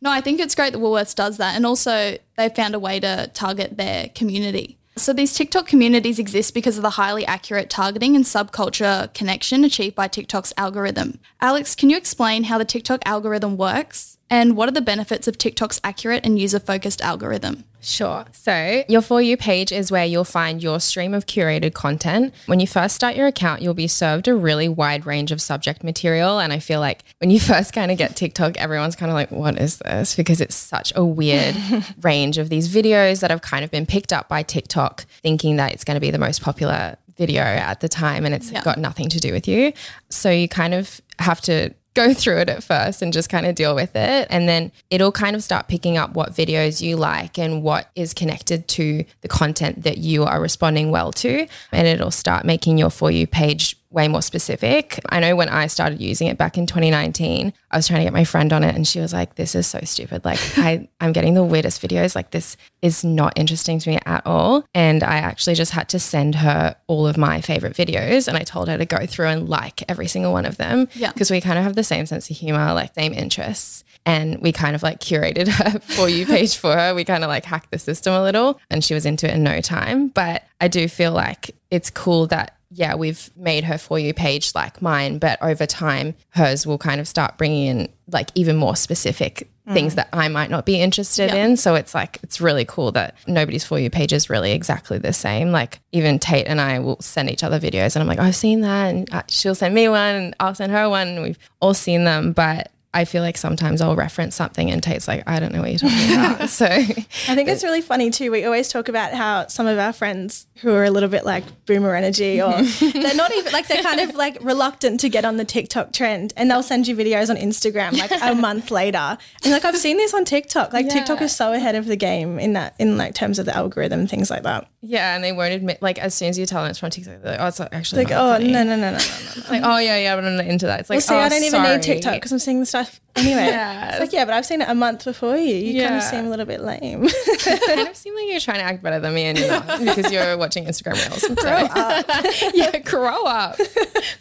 No, 0.02 0.12
I 0.12 0.22
think 0.22 0.40
it's 0.40 0.56
great 0.56 0.74
that 0.74 0.80
Woolworths 0.80 1.16
does 1.16 1.38
that. 1.38 1.56
And 1.56 1.66
also, 1.66 2.18
they've 2.38 2.56
found 2.56 2.76
a 2.76 2.80
way 2.80 3.00
to 3.00 3.30
target 3.34 3.78
their 3.78 4.10
community. 4.10 4.78
So, 4.98 5.12
these 5.12 5.34
TikTok 5.34 5.68
communities 5.68 6.20
exist 6.20 6.54
because 6.54 6.78
of 6.78 6.82
the 6.82 6.92
highly 6.92 7.26
accurate 7.26 7.70
targeting 7.70 8.16
and 8.16 8.24
subculture 8.24 9.14
connection 9.14 9.66
achieved 9.66 9.96
by 9.96 10.08
TikTok's 10.08 10.54
algorithm. 10.58 11.20
Alex, 11.42 11.76
can 11.76 11.90
you 11.90 11.98
explain 11.98 12.46
how 12.46 12.58
the 12.58 12.66
TikTok 12.66 13.02
algorithm 13.06 13.58
works 13.58 14.15
and 14.30 14.58
what 14.58 14.68
are 14.68 14.74
the 14.74 14.82
benefits 14.82 15.28
of 15.28 15.38
TikTok's 15.38 15.80
accurate 15.84 16.26
and 16.26 16.40
user 16.40 16.60
focused 16.60 17.02
algorithm? 17.02 17.64
Sure. 17.86 18.26
So, 18.32 18.84
your 18.90 19.02
For 19.02 19.22
You 19.22 19.38
page 19.38 19.72
is 19.72 19.92
where 19.92 20.06
you'll 20.06 20.24
find 20.24 20.64
your 20.64 20.80
stream 20.80 21.14
of 21.14 21.28
curated 21.28 21.74
content. 21.74 22.34
When 22.48 22.60
you 22.60 22.66
first 22.66 22.96
start 22.96 23.16
your 23.16 23.28
account, 23.28 23.62
you'll 23.62 23.76
be 23.76 23.88
served 23.88 24.28
a 24.28 24.34
really 24.34 24.68
wide 24.68 25.06
range 25.06 25.32
of 25.32 25.40
subject 25.40 25.84
material. 25.84 26.40
And 26.40 26.52
I 26.52 26.58
feel 26.58 26.80
like 26.80 27.04
when 27.20 27.30
you 27.30 27.40
first 27.52 27.74
kind 27.74 27.92
of 27.92 28.00
get 28.00 28.16
TikTok, 28.16 28.58
everyone's 28.58 28.96
kind 28.96 29.12
of 29.12 29.14
like, 29.14 29.30
what 29.30 29.62
is 29.62 29.78
this? 29.78 30.16
Because 30.16 30.42
it's 30.42 30.56
such 30.56 30.92
a 30.96 31.06
weird 31.06 31.56
range 32.02 32.40
of 32.40 32.50
these 32.50 32.74
videos 32.74 33.22
that 33.22 33.30
have 33.30 33.44
kind 33.44 33.64
of 33.64 33.70
been 33.70 33.86
picked 33.86 34.12
up 34.12 34.28
by 34.28 34.42
TikTok, 34.42 35.06
thinking 35.22 35.58
that 35.58 35.72
it's 35.72 35.84
going 35.84 35.96
to 35.96 36.02
be 36.02 36.10
the 36.10 36.18
most 36.18 36.42
popular 36.42 36.98
video 37.18 37.44
at 37.44 37.82
the 37.82 37.88
time 37.88 38.26
and 38.26 38.34
it's 38.34 38.50
got 38.50 38.80
nothing 38.80 39.10
to 39.10 39.20
do 39.20 39.32
with 39.32 39.48
you. 39.48 39.74
So, 40.10 40.32
you 40.32 40.48
kind 40.48 40.74
of 40.74 41.00
have 41.20 41.40
to 41.42 41.72
go 41.96 42.14
through 42.14 42.38
it 42.38 42.50
at 42.50 42.64
first 42.64 43.02
and 43.02 43.12
just 43.12 43.30
kind 43.30 43.46
of 43.46 43.56
deal 43.56 43.74
with 43.74 43.96
it. 43.96 44.28
And 44.30 44.48
then 44.48 44.72
it'll 44.90 45.12
kind 45.12 45.36
of 45.36 45.44
start 45.44 45.68
picking 45.68 45.98
up 45.98 46.14
what 46.14 46.34
videos 46.34 46.82
you 46.82 46.98
like 46.98 47.40
and 47.40 47.64
what 47.64 47.90
is 47.96 48.14
connected 48.14 48.68
to 48.70 49.04
the 49.22 49.28
content 49.28 49.84
that 49.84 49.98
you 49.98 50.24
are 50.24 50.40
responding 50.40 50.92
well 50.92 51.12
to. 51.14 51.48
And 51.72 51.88
it'll 51.88 52.12
start 52.12 52.46
making 52.46 52.78
your 52.78 52.90
For 52.90 53.10
You 53.10 53.26
page 53.26 53.78
way 53.96 54.08
more 54.10 54.22
specific. 54.22 55.00
I 55.10 55.20
know 55.22 55.36
when 55.36 55.48
I 55.50 55.68
started 55.68 56.02
using 56.02 56.28
it 56.28 56.38
back 56.38 56.58
in 56.58 56.68
2019, 56.68 57.54
I 57.72 57.78
was 57.78 57.88
trying 57.88 58.02
to 58.02 58.04
get 58.04 58.14
my 58.14 58.26
friend 58.26 58.52
on 58.52 58.64
it 58.64 58.76
and 58.76 58.86
she 58.86 59.00
was 59.00 59.14
like, 59.14 59.36
this 59.36 59.56
is 59.56 59.66
so 59.66 59.80
stupid. 59.84 60.26
Like 60.26 60.40
I, 60.58 60.88
I'm 61.00 61.14
getting 61.14 61.34
the 61.34 61.44
weirdest 61.44 61.82
videos. 61.82 62.14
Like 62.14 62.32
this 62.32 62.58
is 62.82 63.04
not 63.06 63.34
interesting 63.38 63.80
to 63.80 63.90
me 63.90 63.98
at 64.06 64.22
all. 64.28 64.66
And 64.76 65.02
I 65.02 65.18
actually 65.18 65.56
just 65.56 65.72
had 65.72 65.88
to 65.90 66.00
send 66.00 66.36
her 66.36 66.76
all 66.88 67.08
of 67.08 67.18
my 67.18 67.40
favorite 67.42 67.76
videos 67.76 68.28
and 68.28 68.38
I 68.38 68.42
told 68.42 68.68
her 68.68 68.78
to 68.78 68.86
go 68.86 69.06
through 69.06 69.28
and 69.28 69.50
like 69.50 69.90
every 69.90 70.08
single 70.08 70.34
one 70.34 70.46
of 70.46 70.58
them. 70.58 70.90
Yeah. 70.94 71.14
Because 71.14 71.32
we 71.32 71.40
kind 71.40 71.58
of 71.58 71.64
have 71.64 71.76
the 71.76 71.84
same 71.84 72.06
sense 72.06 72.30
of 72.30 72.36
humor, 72.36 72.74
like 72.74 72.94
same 72.94 73.14
interests. 73.14 73.84
and 74.06 74.40
we 74.42 74.52
kind 74.52 74.76
of 74.76 74.84
like 74.84 75.00
curated 75.00 75.48
her 75.60 75.80
for 75.80 76.10
you 76.10 76.26
page 76.26 76.58
for 76.58 76.76
her. 76.76 76.94
We 76.94 77.06
kind 77.06 77.24
of 77.24 77.30
like 77.30 77.46
hacked 77.46 77.72
the 77.72 77.80
system 77.80 78.14
a 78.14 78.22
little 78.22 78.60
and 78.70 78.84
she 78.84 78.94
was 78.94 79.06
into 79.06 79.26
it 79.28 79.36
in 79.36 79.44
no 79.44 79.62
time. 79.62 80.10
But 80.10 80.44
I 80.60 80.68
do 80.68 80.88
feel 80.90 81.14
like 81.14 81.56
it's 81.72 81.90
cool 81.90 82.28
that 82.28 82.55
yeah, 82.78 82.94
we've 82.96 83.30
made 83.38 83.64
her 83.64 83.78
for 83.78 83.98
you 83.98 84.14
page 84.14 84.52
like 84.54 84.82
mine, 84.82 85.18
but 85.18 85.42
over 85.42 85.66
time, 85.66 86.14
hers 86.32 86.68
will 86.68 86.78
kind 86.78 87.00
of 87.00 87.08
start 87.08 87.38
bringing 87.38 87.68
in 87.68 87.90
like 88.12 88.30
even 88.36 88.56
more 88.58 88.76
specific 88.76 89.50
things 89.74 89.96
that 89.96 90.08
I 90.14 90.28
might 90.28 90.52
not 90.52 90.64
be 90.64 90.80
interested 90.80 91.32
Yeah. 91.32 91.46
in. 91.46 91.58
So 91.58 91.74
it's 91.74 91.96
like, 91.96 92.20
it's 92.22 92.40
really 92.40 92.66
cool 92.66 92.92
that 92.92 93.16
nobody's 93.26 93.64
for 93.64 93.80
you 93.80 93.90
page 93.90 94.14
is 94.14 94.30
really 94.30 94.52
exactly 94.52 95.00
the 95.00 95.12
same. 95.14 95.52
Like, 95.52 95.80
even 95.92 96.20
Tate 96.20 96.46
and 96.46 96.62
I 96.62 96.78
will 96.78 97.02
send 97.02 97.32
each 97.32 97.44
other 97.44 97.60
videos, 97.60 97.96
and 97.96 98.04
I'm 98.04 98.08
like, 98.08 98.20
I've 98.20 98.36
seen 98.36 98.62
that. 98.62 98.90
And 98.94 99.12
uh, 99.12 99.24
she'll 99.28 99.56
send 99.56 99.74
me 99.74 99.90
one, 99.90 100.14
and 100.16 100.36
I'll 100.40 100.54
send 100.54 100.72
her 100.72 100.88
one. 100.88 101.08
And 101.08 101.24
we've 101.24 101.40
all 101.62 101.74
seen 101.74 102.04
them. 102.04 102.32
But 102.34 102.72
I 102.96 103.04
feel 103.04 103.22
like 103.22 103.38
sometimes 103.38 103.82
I'll 103.82 103.96
reference 103.96 104.36
something, 104.36 104.72
and 104.72 104.82
Tate's 104.82 105.08
like, 105.08 105.24
I 105.28 105.40
don't 105.42 105.52
know 105.54 105.60
what 105.60 105.70
you're 105.70 105.80
talking 105.80 106.14
about. 106.14 106.50
So, 106.56 106.66
I 106.66 107.36
think 107.36 107.50
it's 107.50 107.64
really 107.64 107.82
funny 107.82 108.10
too. 108.10 108.32
We 108.32 108.46
always 108.46 108.70
talk 108.70 108.88
about 108.88 109.14
how 109.14 109.48
some 109.48 109.68
of 109.68 109.78
our 109.78 109.92
friends 109.92 110.48
who 110.62 110.74
are 110.74 110.86
a 110.86 110.90
little 110.90 111.10
bit 111.10 111.26
like 111.26 111.44
boomer 111.66 111.96
energy 111.96 112.42
or 112.42 112.62
they're 112.80 113.16
not 113.16 113.34
even 113.34 113.52
like 113.52 113.68
they're 113.68 113.84
kind 113.84 114.00
of 114.00 114.16
like 114.16 114.38
reluctant 114.42 115.02
to 115.02 115.10
get 115.10 115.26
on 115.26 115.36
the 115.36 115.44
TikTok 115.44 115.92
trend 115.92 116.34
and 116.38 116.50
they'll 116.50 116.64
send 116.64 116.88
you 116.88 116.96
videos 116.96 117.30
on 117.30 117.36
Instagram 117.36 117.98
like 117.98 118.12
a 118.22 118.34
month 118.40 118.72
later. 118.72 119.18
And 119.44 119.52
like, 119.52 119.66
I've 119.66 119.76
seen 119.78 119.98
this 119.98 120.14
on 120.14 120.24
TikTok. 120.24 120.72
Like 120.72 120.88
TikTok 120.88 121.22
is 121.22 121.36
so 121.36 121.52
ahead 121.52 121.76
of 121.76 121.88
the 121.88 121.98
game 121.98 122.40
in 122.40 122.54
that 122.54 122.76
in 122.80 122.98
like 122.98 123.16
terms 123.16 123.38
of 123.40 123.46
the 123.46 123.56
algorithm 123.56 124.08
things 124.08 124.30
like 124.30 124.44
that. 124.44 124.70
Yeah. 124.86 125.16
And 125.16 125.24
they 125.24 125.32
won't 125.32 125.54
admit, 125.54 125.82
like, 125.82 125.98
as 126.00 126.14
soon 126.14 126.30
as 126.30 126.38
you 126.40 126.46
tell 126.46 126.62
them 126.62 126.70
it's 126.70 126.80
from 126.80 126.90
TikTok, 126.90 127.22
they're 127.22 127.32
like, 127.34 127.42
oh, 127.42 127.48
it's 127.48 127.60
actually 127.60 128.04
Like, 128.04 128.12
not 128.12 128.22
oh 128.26 128.32
funny. 128.34 128.52
no, 128.52 128.64
no, 128.64 128.76
no, 128.76 128.82
no, 128.82 128.92
no. 128.92 128.96
It's 128.98 129.50
like, 129.50 129.62
oh, 129.64 129.78
yeah, 129.78 129.98
yeah, 129.98 130.16
but 130.16 130.26
I'm 130.26 130.36
not 130.38 130.46
into 130.46 130.66
that. 130.68 130.82
It's 130.82 130.90
like, 130.90 130.98
Well, 130.98 131.02
see, 131.02 131.16
oh, 131.16 131.18
I 131.20 131.30
don't 131.30 131.40
even 131.44 131.52
sorry. 131.52 131.76
need 131.78 131.84
TikTok 131.84 132.14
because 132.16 132.32
I'm 132.32 132.40
seeing 132.40 132.60
the 132.60 132.66
stuff 132.66 133.00
anyway. 133.16 133.50
It's 133.90 134.00
like, 134.00 134.14
yeah, 134.14 134.26
but 134.26 134.34
I've 134.34 134.46
seen 134.46 134.62
it 134.62 134.70
a 134.70 134.76
month 134.76 135.06
before 135.06 135.38
you. 135.38 135.56
You 135.56 135.84
kind 135.84 135.96
of 135.96 136.04
seem 136.04 136.26
a 136.26 136.30
little 136.30 136.46
bit 136.46 136.62
lame. 136.62 137.08
kind 137.40 137.88
of 137.88 137.96
seem 137.96 138.16
like 138.16 138.26
you're 138.28 138.40
trying 138.40 138.58
to 138.58 138.64
act 138.64 138.84
better 138.84 139.00
than 139.00 139.14
me 139.14 139.24
and 139.24 139.38
you're 139.38 139.48
not 139.48 139.80
because 139.80 140.12
you're 140.12 140.38
watching 140.38 140.66
Instagram 140.66 140.96
Reels. 141.10 141.26
grow 141.40 141.52
up. 141.52 142.06
yeah, 142.54 142.78
grow 142.80 143.26
up. 143.26 143.58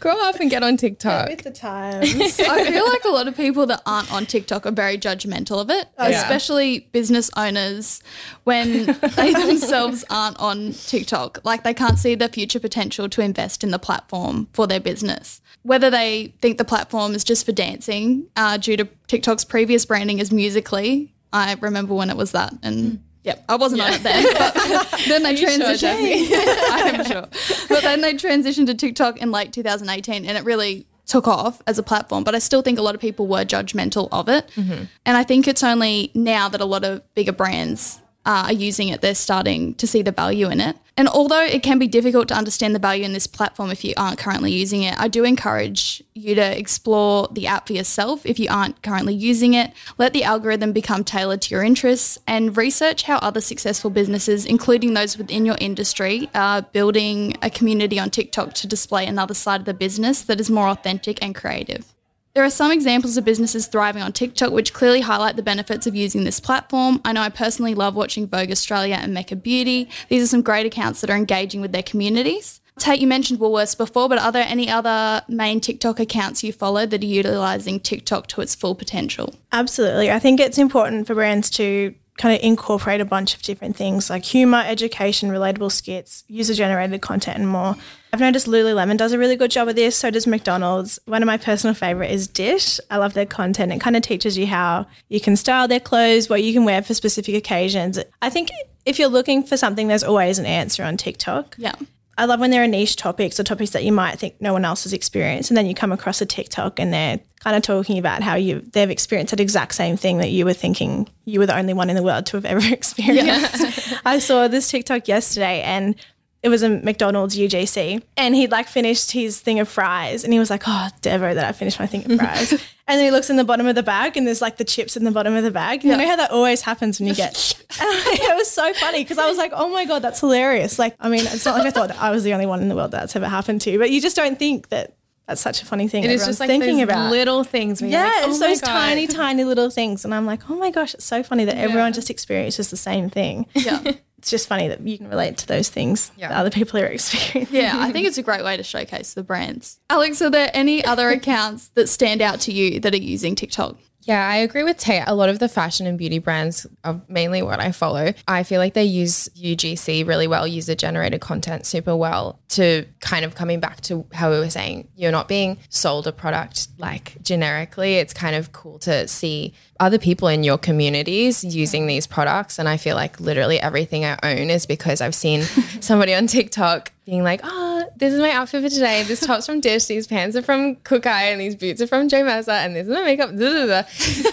grow 0.00 0.20
up 0.28 0.36
and 0.40 0.50
get 0.50 0.62
on 0.62 0.76
TikTok. 0.76 1.28
With 1.28 1.42
the 1.42 1.50
times. 1.50 2.14
I 2.40 2.70
feel 2.70 2.86
like 2.86 3.04
a 3.04 3.10
lot 3.10 3.28
of 3.28 3.36
people 3.36 3.66
that 3.66 3.82
aren't 3.86 4.12
on 4.12 4.26
TikTok 4.26 4.66
are 4.66 4.72
very 4.72 4.98
judgmental 4.98 5.60
of 5.60 5.70
it, 5.70 5.88
yeah. 5.98 6.08
especially 6.08 6.88
business 6.92 7.30
owners 7.36 8.02
when 8.44 8.86
they 9.16 9.32
themselves 9.32 10.04
aren't 10.10 10.38
on 10.38 10.72
TikTok. 10.72 11.40
Like 11.44 11.64
they 11.64 11.74
can't 11.74 11.98
see 11.98 12.14
the 12.14 12.28
future 12.28 12.60
potential 12.60 13.08
to 13.08 13.20
invest 13.20 13.64
in 13.64 13.70
the 13.70 13.78
platform 13.78 14.48
for 14.52 14.66
their 14.66 14.80
business. 14.80 15.40
Whether 15.62 15.90
they 15.90 16.34
think 16.42 16.58
the 16.58 16.64
platform 16.64 17.14
is 17.14 17.24
just 17.24 17.46
for 17.46 17.52
dancing 17.52 18.26
uh, 18.36 18.58
due 18.58 18.76
to 18.76 18.83
TikTok's 19.06 19.44
previous 19.44 19.84
branding 19.84 20.20
as 20.20 20.32
Musical.ly. 20.32 21.10
I 21.32 21.54
remember 21.60 21.94
when 21.94 22.10
it 22.10 22.16
was 22.16 22.32
that 22.32 22.52
and. 22.62 23.02
Yep, 23.24 23.44
I 23.48 23.56
wasn't 23.56 23.80
on 23.80 23.90
it 23.90 24.02
then, 24.02 24.22
but 24.34 24.54
then 25.08 25.22
they 25.22 25.34
sure, 25.34 25.48
transitioned. 25.48 26.28
I'm 26.70 27.04
sure. 27.06 27.26
But 27.70 27.82
then 27.82 28.02
they 28.02 28.12
transitioned 28.12 28.66
to 28.66 28.74
TikTok 28.74 29.16
in 29.16 29.30
late 29.30 29.50
2018 29.50 30.26
and 30.26 30.36
it 30.36 30.44
really 30.44 30.86
took 31.06 31.26
off 31.26 31.62
as 31.66 31.78
a 31.78 31.82
platform. 31.82 32.22
But 32.22 32.34
I 32.34 32.38
still 32.38 32.60
think 32.60 32.78
a 32.78 32.82
lot 32.82 32.94
of 32.94 33.00
people 33.00 33.26
were 33.26 33.46
judgmental 33.46 34.10
of 34.12 34.28
it. 34.28 34.50
And 34.56 34.88
I 35.06 35.24
think 35.24 35.48
it's 35.48 35.62
only 35.62 36.10
now 36.14 36.50
that 36.50 36.60
a 36.60 36.66
lot 36.66 36.84
of 36.84 37.02
bigger 37.14 37.32
brands 37.32 37.98
uh, 38.26 38.44
are 38.46 38.52
using 38.52 38.88
it, 38.88 39.00
they're 39.00 39.14
starting 39.14 39.74
to 39.74 39.86
see 39.86 40.02
the 40.02 40.12
value 40.12 40.50
in 40.50 40.60
it. 40.60 40.76
And 40.96 41.08
although 41.08 41.42
it 41.42 41.64
can 41.64 41.80
be 41.80 41.88
difficult 41.88 42.28
to 42.28 42.34
understand 42.34 42.74
the 42.74 42.78
value 42.78 43.04
in 43.04 43.12
this 43.12 43.26
platform 43.26 43.70
if 43.70 43.84
you 43.84 43.94
aren't 43.96 44.18
currently 44.18 44.52
using 44.52 44.82
it, 44.82 44.98
I 44.98 45.08
do 45.08 45.24
encourage 45.24 46.02
you 46.14 46.36
to 46.36 46.58
explore 46.58 47.28
the 47.32 47.48
app 47.48 47.66
for 47.66 47.72
yourself 47.72 48.24
if 48.24 48.38
you 48.38 48.48
aren't 48.48 48.80
currently 48.82 49.14
using 49.14 49.54
it. 49.54 49.72
Let 49.98 50.12
the 50.12 50.22
algorithm 50.22 50.72
become 50.72 51.02
tailored 51.02 51.42
to 51.42 51.54
your 51.54 51.64
interests 51.64 52.18
and 52.28 52.56
research 52.56 53.02
how 53.02 53.16
other 53.18 53.40
successful 53.40 53.90
businesses, 53.90 54.46
including 54.46 54.94
those 54.94 55.18
within 55.18 55.44
your 55.44 55.56
industry, 55.60 56.30
are 56.32 56.62
building 56.62 57.36
a 57.42 57.50
community 57.50 57.98
on 57.98 58.10
TikTok 58.10 58.54
to 58.54 58.68
display 58.68 59.04
another 59.04 59.34
side 59.34 59.60
of 59.60 59.66
the 59.66 59.74
business 59.74 60.22
that 60.22 60.38
is 60.38 60.48
more 60.48 60.68
authentic 60.68 61.18
and 61.20 61.34
creative. 61.34 61.93
There 62.34 62.42
are 62.42 62.50
some 62.50 62.72
examples 62.72 63.16
of 63.16 63.24
businesses 63.24 63.68
thriving 63.68 64.02
on 64.02 64.12
TikTok 64.12 64.50
which 64.50 64.72
clearly 64.72 65.02
highlight 65.02 65.36
the 65.36 65.42
benefits 65.42 65.86
of 65.86 65.94
using 65.94 66.24
this 66.24 66.40
platform. 66.40 67.00
I 67.04 67.12
know 67.12 67.20
I 67.20 67.28
personally 67.28 67.76
love 67.76 67.94
watching 67.94 68.26
Vogue 68.26 68.50
Australia 68.50 68.96
and 69.00 69.14
Mecca 69.14 69.36
Beauty. 69.36 69.88
These 70.08 70.24
are 70.24 70.26
some 70.26 70.42
great 70.42 70.66
accounts 70.66 71.00
that 71.00 71.10
are 71.10 71.16
engaging 71.16 71.60
with 71.60 71.70
their 71.70 71.84
communities. 71.84 72.60
Tate, 72.76 72.98
you 72.98 73.06
mentioned 73.06 73.38
Woolworths 73.38 73.78
before, 73.78 74.08
but 74.08 74.18
are 74.18 74.32
there 74.32 74.46
any 74.48 74.68
other 74.68 75.22
main 75.28 75.60
TikTok 75.60 76.00
accounts 76.00 76.42
you 76.42 76.52
follow 76.52 76.86
that 76.86 77.04
are 77.04 77.06
utilising 77.06 77.78
TikTok 77.78 78.26
to 78.26 78.40
its 78.40 78.56
full 78.56 78.74
potential? 78.74 79.32
Absolutely. 79.52 80.10
I 80.10 80.18
think 80.18 80.40
it's 80.40 80.58
important 80.58 81.06
for 81.06 81.14
brands 81.14 81.48
to 81.50 81.94
kind 82.16 82.34
of 82.34 82.44
incorporate 82.44 83.00
a 83.00 83.04
bunch 83.04 83.34
of 83.34 83.42
different 83.42 83.76
things 83.76 84.08
like 84.08 84.24
humor, 84.24 84.62
education, 84.64 85.30
relatable 85.30 85.72
skits, 85.72 86.24
user 86.28 86.54
generated 86.54 87.02
content, 87.02 87.38
and 87.38 87.48
more. 87.48 87.74
I've 88.12 88.20
noticed 88.20 88.46
Lululemon 88.46 88.96
does 88.96 89.12
a 89.12 89.18
really 89.18 89.34
good 89.34 89.50
job 89.50 89.66
of 89.66 89.74
this. 89.74 89.96
So 89.96 90.10
does 90.10 90.26
McDonald's. 90.26 91.00
One 91.06 91.22
of 91.22 91.26
my 91.26 91.36
personal 91.36 91.74
favorite 91.74 92.12
is 92.12 92.28
Dissh. 92.28 92.78
I 92.88 92.98
love 92.98 93.14
their 93.14 93.26
content. 93.26 93.72
It 93.72 93.80
kind 93.80 93.96
of 93.96 94.02
teaches 94.02 94.38
you 94.38 94.46
how 94.46 94.86
you 95.08 95.20
can 95.20 95.34
style 95.34 95.66
their 95.66 95.80
clothes, 95.80 96.30
what 96.30 96.44
you 96.44 96.52
can 96.52 96.64
wear 96.64 96.82
for 96.82 96.94
specific 96.94 97.34
occasions. 97.34 97.98
I 98.22 98.30
think 98.30 98.50
if 98.86 99.00
you're 99.00 99.08
looking 99.08 99.42
for 99.42 99.56
something, 99.56 99.88
there's 99.88 100.04
always 100.04 100.38
an 100.38 100.46
answer 100.46 100.84
on 100.84 100.96
TikTok. 100.96 101.56
Yeah. 101.58 101.74
I 102.16 102.26
love 102.26 102.38
when 102.38 102.52
there 102.52 102.62
are 102.62 102.68
niche 102.68 102.94
topics 102.94 103.40
or 103.40 103.42
topics 103.42 103.70
that 103.70 103.82
you 103.82 103.90
might 103.90 104.20
think 104.20 104.40
no 104.40 104.52
one 104.52 104.64
else 104.64 104.84
has 104.84 104.92
experienced, 104.92 105.50
and 105.50 105.56
then 105.56 105.66
you 105.66 105.74
come 105.74 105.90
across 105.90 106.20
a 106.20 106.26
TikTok 106.26 106.78
and 106.78 106.92
they're 106.92 107.18
kind 107.44 107.56
of 107.56 107.62
talking 107.62 107.98
about 107.98 108.22
how 108.22 108.34
you 108.34 108.60
they've 108.72 108.90
experienced 108.90 109.30
that 109.30 109.40
exact 109.40 109.74
same 109.74 109.96
thing 109.96 110.18
that 110.18 110.30
you 110.30 110.46
were 110.46 110.54
thinking 110.54 111.06
you 111.26 111.38
were 111.38 111.46
the 111.46 111.56
only 111.56 111.74
one 111.74 111.90
in 111.90 111.96
the 111.96 112.02
world 112.02 112.24
to 112.26 112.38
have 112.38 112.46
ever 112.46 112.60
experienced. 112.72 113.94
I 114.04 114.18
saw 114.18 114.48
this 114.48 114.70
TikTok 114.70 115.06
yesterday, 115.06 115.60
and 115.60 115.94
it 116.42 116.48
was 116.48 116.62
a 116.62 116.68
McDonald's 116.68 117.36
UGC, 117.36 118.02
and 118.16 118.34
he'd 118.34 118.50
like 118.50 118.68
finished 118.68 119.12
his 119.12 119.40
thing 119.40 119.60
of 119.60 119.68
fries, 119.68 120.24
and 120.24 120.32
he 120.32 120.38
was 120.38 120.48
like, 120.48 120.62
"Oh, 120.66 120.88
Devo, 121.02 121.34
that 121.34 121.44
I 121.44 121.52
finished 121.52 121.78
my 121.78 121.86
thing 121.86 122.10
of 122.10 122.18
fries." 122.18 122.52
and 122.88 122.98
then 122.98 123.04
he 123.04 123.10
looks 123.10 123.28
in 123.28 123.36
the 123.36 123.44
bottom 123.44 123.66
of 123.66 123.74
the 123.74 123.82
bag, 123.82 124.16
and 124.16 124.26
there's 124.26 124.40
like 124.40 124.56
the 124.56 124.64
chips 124.64 124.96
in 124.96 125.04
the 125.04 125.10
bottom 125.10 125.34
of 125.34 125.44
the 125.44 125.50
bag. 125.50 125.84
You 125.84 125.94
know 125.96 126.06
how 126.06 126.16
that 126.16 126.30
always 126.30 126.62
happens 126.62 126.98
when 126.98 127.08
you 127.08 127.14
get. 127.14 127.60
It 127.76 128.36
was 128.36 128.48
so 128.48 128.72
funny 128.74 129.02
because 129.02 129.18
I 129.18 129.28
was 129.28 129.36
like, 129.36 129.52
"Oh 129.54 129.68
my 129.68 129.84
god, 129.84 130.00
that's 130.00 130.20
hilarious!" 130.20 130.78
Like, 130.78 130.94
I 131.00 131.08
mean, 131.10 131.20
it's 131.26 131.44
not 131.44 131.58
like 131.58 131.66
I 131.66 131.70
thought 131.70 131.90
I 131.90 132.10
was 132.10 132.24
the 132.24 132.32
only 132.32 132.46
one 132.46 132.62
in 132.62 132.68
the 132.68 132.76
world 132.76 132.92
that's 132.92 133.16
ever 133.16 133.28
happened 133.28 133.60
to, 133.62 133.78
but 133.78 133.90
you 133.90 134.00
just 134.00 134.16
don't 134.16 134.38
think 134.38 134.68
that 134.68 134.96
that's 135.26 135.40
such 135.40 135.62
a 135.62 135.66
funny 135.66 135.88
thing. 135.88 136.04
It 136.04 136.10
is 136.10 136.20
everyone's 136.22 136.38
just 136.38 136.40
like 136.40 136.48
thinking 136.48 136.82
about 136.82 137.10
little 137.10 137.44
things. 137.44 137.80
Yeah, 137.80 138.04
like, 138.04 138.12
oh 138.26 138.30
it's 138.30 138.38
those 138.40 138.60
God. 138.60 138.66
tiny, 138.68 139.06
tiny 139.06 139.44
little 139.44 139.70
things. 139.70 140.04
And 140.04 140.14
I'm 140.14 140.26
like, 140.26 140.50
oh 140.50 140.54
my 140.56 140.70
gosh, 140.70 140.94
it's 140.94 141.04
so 141.04 141.22
funny 141.22 141.44
that 141.46 141.56
everyone 141.56 141.92
just 141.92 142.10
experiences 142.10 142.70
the 142.70 142.76
same 142.76 143.10
thing. 143.10 143.46
Yeah. 143.54 143.82
It's 144.24 144.30
just 144.30 144.48
funny 144.48 144.68
that 144.68 144.80
you 144.80 144.96
can 144.96 145.08
relate 145.08 145.36
to 145.36 145.46
those 145.46 145.68
things 145.68 146.10
Yeah. 146.16 146.28
that 146.30 146.38
other 146.38 146.48
people 146.48 146.80
are 146.80 146.86
experiencing. 146.86 147.54
Yeah, 147.54 147.74
I 147.76 147.92
think 147.92 148.06
it's 148.06 148.16
a 148.16 148.22
great 148.22 148.42
way 148.42 148.56
to 148.56 148.62
showcase 148.62 149.12
the 149.12 149.22
brands. 149.22 149.78
Alex, 149.90 150.22
are 150.22 150.30
there 150.30 150.50
any 150.54 150.82
other 150.82 151.10
accounts 151.18 151.68
that 151.74 151.90
stand 151.90 152.22
out 152.22 152.40
to 152.40 152.50
you 152.52 152.80
that 152.80 152.94
are 152.94 152.96
using 152.96 153.34
TikTok? 153.34 153.76
Yeah, 154.04 154.28
I 154.28 154.36
agree 154.36 154.62
with 154.62 154.76
Tate. 154.76 155.04
A 155.06 155.14
lot 155.14 155.30
of 155.30 155.38
the 155.38 155.48
fashion 155.48 155.86
and 155.86 155.96
beauty 155.96 156.18
brands 156.18 156.66
are 156.84 157.00
mainly 157.08 157.42
what 157.42 157.58
I 157.58 157.72
follow. 157.72 158.12
I 158.28 158.42
feel 158.42 158.60
like 158.60 158.74
they 158.74 158.84
use 158.84 159.28
UGC 159.30 160.06
really 160.06 160.26
well, 160.26 160.46
user 160.46 160.74
generated 160.74 161.20
content 161.20 161.64
super 161.64 161.96
well 161.96 162.38
to 162.50 162.86
kind 163.00 163.24
of 163.24 163.34
coming 163.34 163.60
back 163.60 163.80
to 163.82 164.04
how 164.12 164.30
we 164.30 164.38
were 164.38 164.50
saying, 164.50 164.88
you're 164.94 165.10
not 165.10 165.26
being 165.26 165.58
sold 165.70 166.06
a 166.06 166.12
product 166.12 166.68
like 166.78 167.16
generically. 167.22 167.94
It's 167.94 168.12
kind 168.12 168.36
of 168.36 168.52
cool 168.52 168.78
to 168.80 169.08
see 169.08 169.54
other 169.80 169.98
people 169.98 170.28
in 170.28 170.44
your 170.44 170.58
communities 170.58 171.42
using 171.42 171.86
these 171.86 172.06
products. 172.06 172.58
And 172.58 172.68
I 172.68 172.76
feel 172.76 172.96
like 172.96 173.18
literally 173.20 173.58
everything 173.58 174.04
I 174.04 174.18
own 174.22 174.50
is 174.50 174.66
because 174.66 175.00
I've 175.00 175.14
seen 175.14 175.42
somebody 175.80 176.14
on 176.14 176.26
TikTok 176.26 176.92
being 177.04 177.22
like, 177.22 177.40
oh, 177.44 177.84
this 177.96 178.12
is 178.12 178.20
my 178.20 178.30
outfit 178.30 178.62
for 178.62 178.68
today. 178.68 179.02
This 179.04 179.20
top's 179.26 179.46
from 179.46 179.60
Dissh, 179.60 179.86
these 179.88 180.06
pants 180.06 180.36
are 180.36 180.42
from 180.42 180.76
Kookai, 180.76 181.32
and 181.32 181.40
these 181.40 181.56
boots 181.56 181.80
are 181.80 181.86
from 181.86 182.08
Jo 182.08 182.24
Mercer, 182.24 182.50
and 182.52 182.74
this 182.74 182.86
is 182.86 182.92
my 182.92 183.02
makeup. 183.02 183.30
da, 183.30 183.36
da, 183.36 183.66
da. 183.66 183.82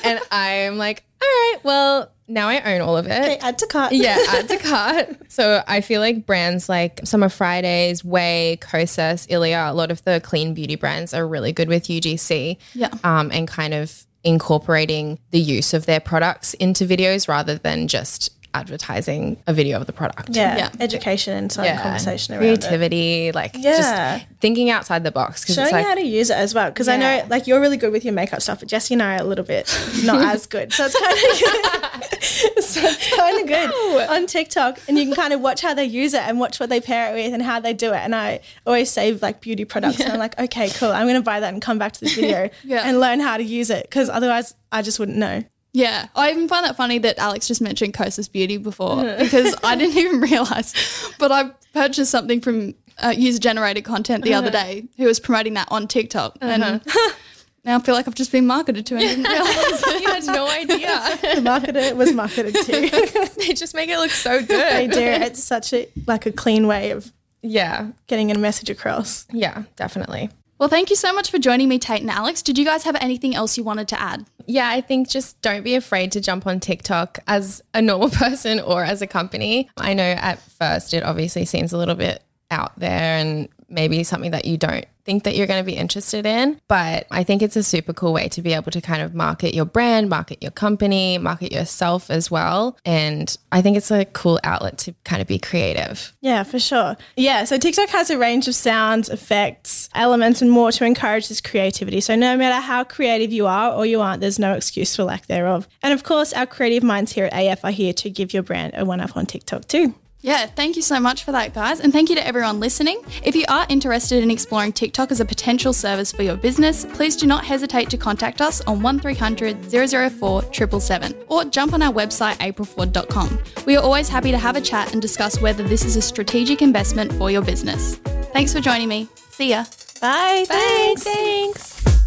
and 0.04 0.20
I'm 0.32 0.78
like, 0.78 1.04
all 1.22 1.28
right, 1.28 1.58
well, 1.64 2.12
now 2.28 2.48
I 2.48 2.62
own 2.74 2.82
all 2.82 2.98
of 2.98 3.08
it. 3.08 3.22
Okay, 3.22 3.38
add 3.42 3.58
to 3.60 3.68
cart. 3.68 3.92
Yeah, 4.02 4.18
add 4.30 4.48
to 4.50 4.58
cart. 4.60 5.32
So 5.32 5.64
I 5.68 5.82
feel 5.82 6.00
like 6.02 6.26
brands 6.26 6.70
like 6.70 7.02
Summer 7.04 7.30
Fridays, 7.30 8.04
Way, 8.06 8.58
Kosas, 8.62 9.30
Ilia, 9.30 9.70
a 9.70 9.74
lot 9.74 9.92
of 9.92 10.04
the 10.06 10.22
clean 10.24 10.54
beauty 10.54 10.76
brands 10.76 11.14
are 11.14 11.28
really 11.28 11.52
good 11.52 11.68
with 11.68 11.84
UGC. 11.84 12.58
Yeah. 12.74 12.90
Um, 13.04 13.32
and 13.34 13.48
kind 13.48 13.74
of 13.74 14.06
incorporating 14.24 15.20
the 15.32 15.40
use 15.40 15.74
of 15.74 15.86
their 15.86 16.00
products 16.00 16.54
into 16.56 16.86
videos 16.86 17.28
rather 17.28 17.56
than 17.56 17.88
just 17.88 18.30
advertising 18.54 19.42
a 19.48 19.54
video 19.54 19.80
of 19.80 19.86
the 19.88 19.94
product. 19.94 20.30
Yeah, 20.36 20.58
Yeah. 20.58 20.70
education 20.80 21.36
and 21.36 21.52
some 21.52 21.66
Yeah. 21.66 21.82
conversation 21.82 22.34
around 22.36 22.44
it. 22.44 22.60
creativity, 22.62 23.32
like 23.32 23.52
Yeah. 23.58 23.78
just 23.78 24.26
thinking 24.42 24.70
outside 24.70 25.04
the 25.04 25.12
box. 25.12 25.42
Because 25.42 25.56
Showing 25.56 25.66
it's 25.68 25.72
like, 25.74 25.84
you 25.84 25.90
how 25.90 25.96
to 25.96 26.06
use 26.06 26.30
it 26.30 26.38
as 26.38 26.54
well. 26.54 26.70
Because 26.70 26.88
I 26.88 26.98
know, 26.98 27.26
like, 27.30 27.48
you're 27.48 27.60
really 27.60 27.78
good 27.78 27.92
with 27.92 28.04
your 28.04 28.14
makeup 28.14 28.42
stuff, 28.42 28.60
but 28.60 28.70
Jessi 28.70 28.92
and 28.92 29.04
I 29.04 29.16
are 29.18 29.22
a 29.22 29.24
little 29.24 29.46
bit 29.46 29.68
not 30.04 30.22
as 30.36 30.46
good. 30.48 30.74
So 30.74 30.86
it's 30.86 31.00
kind 31.00 31.14
of 31.14 32.02
so 32.64 32.82
it's 32.84 33.16
kind 33.16 33.42
of 33.42 33.48
good 33.48 34.10
on 34.10 34.26
TikTok, 34.28 34.80
and 34.88 34.98
you 34.98 35.06
can 35.06 35.16
kind 35.16 35.34
of 35.34 35.42
watch 35.42 35.62
how 35.62 35.74
they 35.74 35.86
use 35.86 36.14
it 36.14 36.22
and 36.22 36.40
watch 36.40 36.60
what 36.60 36.70
they 36.70 36.80
pair 36.82 37.12
it 37.12 37.16
with 37.16 37.34
and 37.34 37.42
how 37.44 37.60
they 37.60 37.74
do 37.74 37.92
it. 37.94 37.98
And 37.98 38.16
I 38.16 38.40
always 38.66 38.92
save 38.92 39.22
like 39.22 39.42
beauty 39.42 39.66
products, 39.66 40.00
and 40.00 40.14
I'm 40.14 40.20
like, 40.20 40.38
okay, 40.40 40.70
cool, 40.70 40.92
I'm 40.92 41.08
gonna 41.08 41.22
buy 41.22 41.40
that 41.40 41.54
and 41.54 41.62
come 41.62 41.78
back 41.78 41.94
to 41.94 42.00
this 42.02 42.14
video 42.16 42.50
Yeah. 42.64 42.84
and 42.88 43.00
learn 43.00 43.20
how 43.20 43.38
to 43.38 43.44
use 43.44 43.70
it 43.70 43.84
because 43.84 44.10
otherwise 44.10 44.54
I 44.72 44.82
just 44.82 45.00
wouldn't 45.00 45.18
know. 45.18 45.44
Yeah, 45.74 46.08
I 46.16 46.32
even 46.32 46.48
find 46.50 46.66
that 46.66 46.76
funny 46.76 46.98
that 47.00 47.18
Alex 47.18 47.48
just 47.48 47.62
mentioned 47.62 47.94
Kosas 47.94 48.30
Beauty 48.32 48.58
before 48.58 48.98
because 49.20 49.56
I 49.64 49.76
didn't 49.76 49.98
even 49.98 50.20
realize. 50.20 50.74
But 51.18 51.32
I 51.32 51.52
purchased 51.74 52.12
something 52.12 52.42
from 52.42 52.76
uh, 52.98 53.14
user 53.16 53.40
generated 53.40 53.86
content 53.86 54.24
the 54.24 54.34
other 54.34 54.52
day 54.52 54.86
who 54.98 55.06
was 55.06 55.20
promoting 55.20 55.54
that 55.54 55.68
on 55.72 55.88
TikTok, 55.88 56.38
and 56.42 56.62
now 57.64 57.78
I 57.78 57.80
feel 57.80 57.96
like 57.96 58.08
I've 58.08 58.16
just 58.16 58.32
been 58.34 58.46
marketed 58.48 58.86
to 58.88 58.96
and 58.96 59.02
didn't 59.02 59.24
realize. 59.30 60.02
you 60.02 60.08
had 60.10 60.26
no 60.26 60.50
idea. 60.50 61.36
The 61.36 61.42
marketer 61.42 61.96
was 61.96 62.12
marketed 62.14 62.54
to. 62.54 63.30
they 63.38 63.54
just 63.54 63.74
make 63.74 63.90
it 63.90 63.98
look 63.98 64.12
so 64.12 64.40
good. 64.40 64.50
they 64.50 64.88
do. 64.88 65.00
It's 65.00 65.42
such 65.44 65.72
a 65.74 65.88
like 66.06 66.26
a 66.26 66.32
clean 66.34 66.68
way 66.68 66.92
of 66.92 67.12
Yeah. 67.42 67.88
getting 68.08 68.30
a 68.30 68.38
message 68.38 68.70
across. 68.70 69.26
Yeah, 69.32 69.64
definitely. 69.78 70.30
well, 70.60 70.68
thank 70.70 70.90
you 70.90 70.96
so 70.98 71.14
much 71.14 71.32
for 71.32 71.40
joining 71.40 71.70
me, 71.70 71.80
Tate 71.80 72.02
and 72.02 72.12
Alex. 72.12 72.42
Did 72.42 72.58
you 72.58 72.66
guys 72.66 72.84
have 72.84 72.98
anything 73.00 73.34
else 73.36 73.58
you 73.58 73.64
wanted 73.64 73.88
to 73.88 74.00
add? 74.02 74.26
Yeah, 74.48 74.70
I 74.70 74.82
think 74.82 75.10
just 75.10 75.42
don't 75.42 75.64
be 75.64 75.76
afraid 75.76 76.12
to 76.14 76.22
jump 76.22 76.48
on 76.48 76.60
TikTok 76.60 77.20
as 77.28 77.62
a 77.74 77.82
normal 77.82 78.10
person 78.12 78.60
or 78.60 78.84
as 78.84 79.02
a 79.02 79.08
company. 79.08 79.70
I 79.78 79.94
know 79.94 80.04
at 80.04 80.42
first 80.42 80.94
it 80.94 81.04
obviously 81.04 81.46
seems 81.46 81.74
a 81.74 81.78
little 81.78 81.96
bit 81.96 82.24
out 82.50 82.78
there 82.78 83.18
and 83.18 83.48
maybe 83.70 84.04
something 84.04 84.32
that 84.32 84.46
you 84.46 84.58
don't 84.58 84.86
think 85.06 85.24
that 85.24 85.36
you're 85.36 85.48
going 85.48 85.64
to 85.64 85.66
be 85.66 85.76
interested 85.76 86.26
in, 86.26 86.60
but 86.68 87.08
I 87.12 87.24
think 87.24 87.42
it's 87.42 87.56
a 87.56 87.64
super 87.64 87.94
cool 87.94 88.14
way 88.14 88.28
to 88.30 88.42
be 88.42 88.54
able 88.54 88.72
to 88.72 88.82
kind 88.82 89.02
of 89.02 89.14
market 89.14 89.54
your 89.54 89.66
brand, 89.66 90.10
market 90.10 90.42
your 90.42 90.52
company, 90.52 91.18
market 91.18 91.52
yourself 91.52 92.10
as 92.10 92.30
well. 92.30 92.78
And 92.86 93.36
I 93.52 93.62
think 93.62 93.78
it's 93.78 93.92
a 93.92 94.06
cool 94.06 94.40
outlet 94.44 94.78
to 94.80 94.94
kind 95.04 95.22
of 95.22 95.28
be 95.28 95.40
creative. 95.40 96.14
Yeah, 96.22 96.44
for 96.44 96.60
sure. 96.60 96.98
Yeah, 97.16 97.44
so 97.44 97.58
TikTok 97.58 97.90
has 97.90 98.10
a 98.10 98.18
range 98.18 98.48
of 98.48 98.56
sounds, 98.56 99.10
effects, 99.10 99.90
elements, 99.94 100.42
and 100.42 100.52
more 100.52 100.72
to 100.72 100.86
encourage 100.86 101.30
this 101.30 101.42
creativity. 101.42 102.02
So 102.02 102.16
no 102.16 102.38
matter 102.38 102.62
how 102.62 102.84
creative 102.84 103.32
you 103.32 103.48
are 103.48 103.74
or 103.74 103.86
you 103.86 104.02
aren't, 104.02 104.22
there's 104.22 104.40
no 104.40 104.54
excuse 104.54 104.96
for 104.96 105.04
lack 105.04 105.28
thereof. 105.28 105.68
And 105.82 105.94
of 105.94 106.04
course, 106.04 106.34
our 106.34 106.46
creative 106.46 106.84
minds 106.84 107.12
here 107.12 107.26
at 107.26 107.34
AF 107.34 107.66
are 107.66 107.72
here 107.72 107.94
to 107.94 108.10
give 108.10 108.34
your 108.34 108.44
brand 108.44 108.74
a 108.76 108.86
one 108.86 109.00
up 109.00 109.18
on 109.18 109.26
TikTok 109.26 109.68
too. 109.68 109.96
Yeah, 110.22 110.46
thank 110.46 110.76
you 110.76 110.82
so 110.82 111.00
much 111.00 111.24
for 111.24 111.32
that, 111.32 111.54
guys. 111.54 111.80
And 111.80 111.92
thank 111.92 112.10
you 112.10 112.16
to 112.16 112.26
everyone 112.26 112.60
listening. 112.60 113.02
If 113.24 113.36
you 113.36 113.44
are 113.50 113.66
interested 113.70 114.24
in 114.24 114.30
exploring 114.30 114.72
TikTok 114.72 115.12
as 115.12 115.20
a 115.20 115.26
potential 115.26 115.74
service 115.74 116.12
for 116.12 116.22
your 116.22 116.36
business, 116.36 116.86
please 116.94 117.16
do 117.16 117.26
not 117.26 117.44
hesitate 117.44 117.90
to 117.90 117.98
contact 117.98 118.42
us 118.42 118.62
on 118.62 118.82
1300 118.82 119.66
004 119.66 120.42
777 120.54 121.16
or 121.28 121.46
jump 121.46 121.74
on 121.74 121.82
our 121.82 121.92
website, 121.92 122.36
aprilford.com. 122.38 123.40
We 123.66 123.76
are 123.78 123.84
always 123.84 124.10
happy 124.10 124.32
to 124.32 124.38
have 124.38 124.56
a 124.56 124.62
chat 124.62 124.94
and 124.94 125.02
discuss 125.02 125.42
whether 125.42 125.64
this 125.64 125.84
is 125.84 125.96
a 125.96 126.02
strategic 126.02 126.62
investment 126.62 127.12
for 127.14 127.32
your 127.32 127.42
business. 127.42 127.96
Thanks 128.34 128.54
for 128.54 128.60
joining 128.60 128.90
me. 128.90 129.10
See 129.32 129.50
ya. 129.50 129.66
Bye. 130.00 130.46
Thanks. 130.48 131.04
Thanks. 131.04 132.01